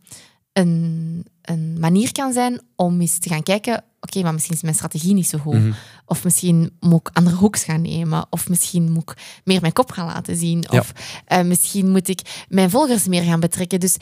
[0.58, 4.74] een, een manier kan zijn om eens te gaan kijken, oké, maar misschien is mijn
[4.74, 5.74] strategie niet zo goed.
[6.06, 8.26] Of misschien moet ik andere hoeks gaan nemen.
[8.30, 10.64] Of misschien moet ik meer mijn kop gaan laten zien.
[10.70, 10.78] Ja.
[10.78, 10.92] Of
[11.24, 13.80] eh, misschien moet ik mijn volgers meer gaan betrekken.
[13.80, 13.96] Dus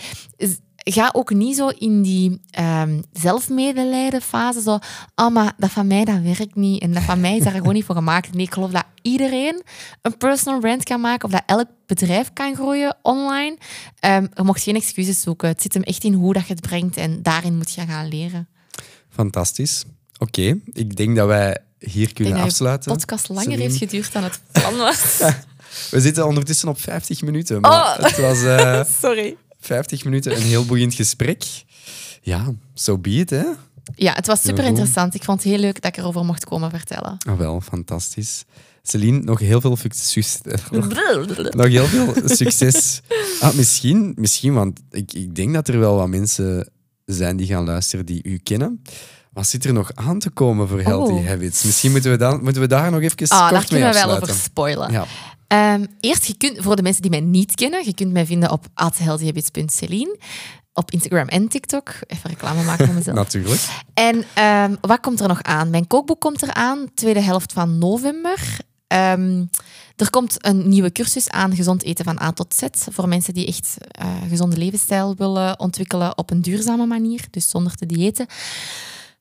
[0.94, 4.60] ga ook niet zo in die ehm zelfmedelijden fase.
[4.60, 4.78] Zo,
[5.14, 6.82] ah, maar dat van mij, dat werkt niet.
[6.82, 8.34] En dat van mij is daar gewoon niet voor gemaakt.
[8.34, 9.62] Nee, ik geloof dat iedereen
[10.02, 11.24] een personal brand kan maken.
[11.24, 13.56] Of dat elk bedrijf kan groeien online.
[14.00, 15.48] Ehm je mocht geen excuses zoeken.
[15.48, 16.96] Het zit hem echt in hoe dat je het brengt.
[16.96, 18.48] En daarin moet je gaan leren.
[19.10, 19.84] Fantastisch.
[20.18, 22.92] Oké, ik denk dat wij hier Ik kunnen denk afsluiten.
[22.92, 25.18] podcast langer heeft geduurd dan het plan was.
[25.90, 27.60] We zitten ondertussen op 50 minuten.
[27.60, 28.04] Maar Oh.
[28.04, 29.36] het was eh, Sorry.
[29.66, 31.44] 50 minuten een heel boeiend gesprek.
[32.22, 33.44] Ja, zo be it, hè?
[33.94, 35.14] Ja, het was super interessant.
[35.14, 37.16] Ik vond het heel leuk dat ik erover mocht komen vertellen.
[37.28, 38.44] Ah, wel, fantastisch.
[38.82, 40.40] Celine, nog heel veel succes.
[41.50, 43.00] nog heel veel succes.
[43.40, 46.68] Ah, misschien, misschien, want ik, ik denk dat er wel wat mensen
[47.04, 48.82] zijn die gaan luisteren die u kennen.
[49.32, 51.26] Wat zit er nog aan te komen voor Healthy Oh.
[51.26, 51.62] Habits?
[51.64, 53.94] Misschien moeten we, dan, moeten we daar nog even Ah, daar kort mee kunnen we
[53.94, 54.28] wel afsluiten.
[54.30, 54.92] over spoilen.
[54.92, 55.06] Ja,
[55.48, 58.50] Ehm, eerst, je kunt, voor de mensen die mij niet kennen, je kunt mij vinden
[58.50, 60.18] op healthyhabits.celine.
[60.72, 61.92] Op Instagram en TikTok.
[62.06, 63.16] Even reclame maken voor mezelf.
[63.16, 63.60] natuurlijk.
[63.94, 65.70] En ehm, wat komt er nog aan?
[65.70, 68.58] Mijn kookboek komt eraan, tweede helft van november.
[68.86, 69.44] Ehm,
[69.96, 73.46] er komt een nieuwe cursus aan, gezond eten van A tot Z, voor mensen die
[73.46, 78.26] echt eh gezonde levensstijl willen ontwikkelen op een duurzame manier, dus zonder te diëten.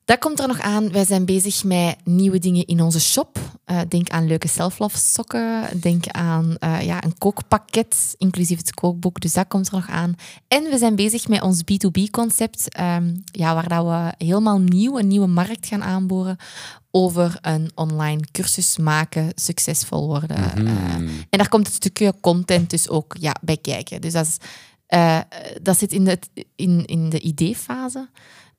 [0.06, 0.92] Dat komt er nog aan.
[0.92, 3.38] Wij zijn bezig met nieuwe dingen in onze shop.
[3.64, 5.80] Eh, denk aan leuke self-love sokken.
[5.80, 9.20] Denk aan eh, ja, een kookpakket, inclusief het kookboek.
[9.20, 10.14] Dus dat komt er nog aan.
[10.48, 15.06] En we zijn bezig met ons B2B-concept, ehm, ja, waar dat we helemaal nieuw een
[15.08, 16.36] nieuwe markt gaan aanboren
[16.90, 20.40] over een online cursus maken, succesvol worden.
[20.40, 20.66] Mhm.
[20.66, 20.94] Eh,
[21.30, 24.00] en daar komt het stukje content dus ook ja, bij kijken.
[24.00, 24.38] Dus dat, is,
[25.62, 26.18] dat zit in de,
[26.56, 28.08] in, in de ideefase.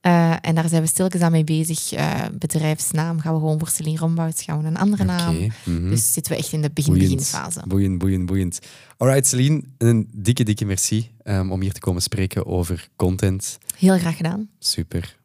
[0.07, 1.91] Eh, en daar zijn we stilletjes aan mee bezig.
[1.91, 5.51] Eh, bedrijfsnaam gaan we gewoon voor Celine Rombouts, gaan we een andere naam.
[5.63, 5.89] Mhm.
[5.89, 7.61] Dus zitten we echt in de begin-beginfase.
[7.67, 8.59] Boeiend, boeiend, boeiend.
[8.97, 13.57] Alright, Celine, een dikke, dikke merci ehm, om hier te komen spreken over content.
[13.77, 14.49] Heel graag gedaan.
[14.59, 15.15] Super.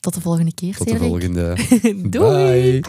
[0.00, 1.08] Tot de volgende keer, Tot de Cedric.
[1.08, 1.56] volgende.
[2.10, 2.80] Doei.
[2.80, 2.84] Bye.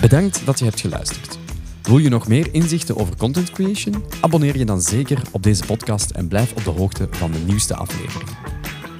[0.00, 1.38] Bedankt dat je hebt geluisterd.
[1.82, 4.04] Wil je nog meer inzichten over content creation?
[4.20, 7.74] Abonneer je dan zeker op deze podcast en blijf op de hoogte van de nieuwste
[7.76, 8.41] aflevering.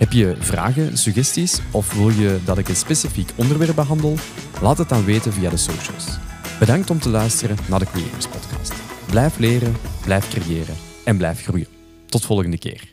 [0.02, 4.14] Heb je vragen, suggesties of wil je dat ik een specifiek onderwerp behandel?
[4.60, 6.18] Laat het dan weten via de socials.
[6.58, 8.74] Bedankt om te luisteren naar de Creators Podcast.
[9.06, 10.74] Blijf leren, blijf creëren
[11.04, 11.66] en blijf groeien.
[12.06, 12.92] Tot volgende keer.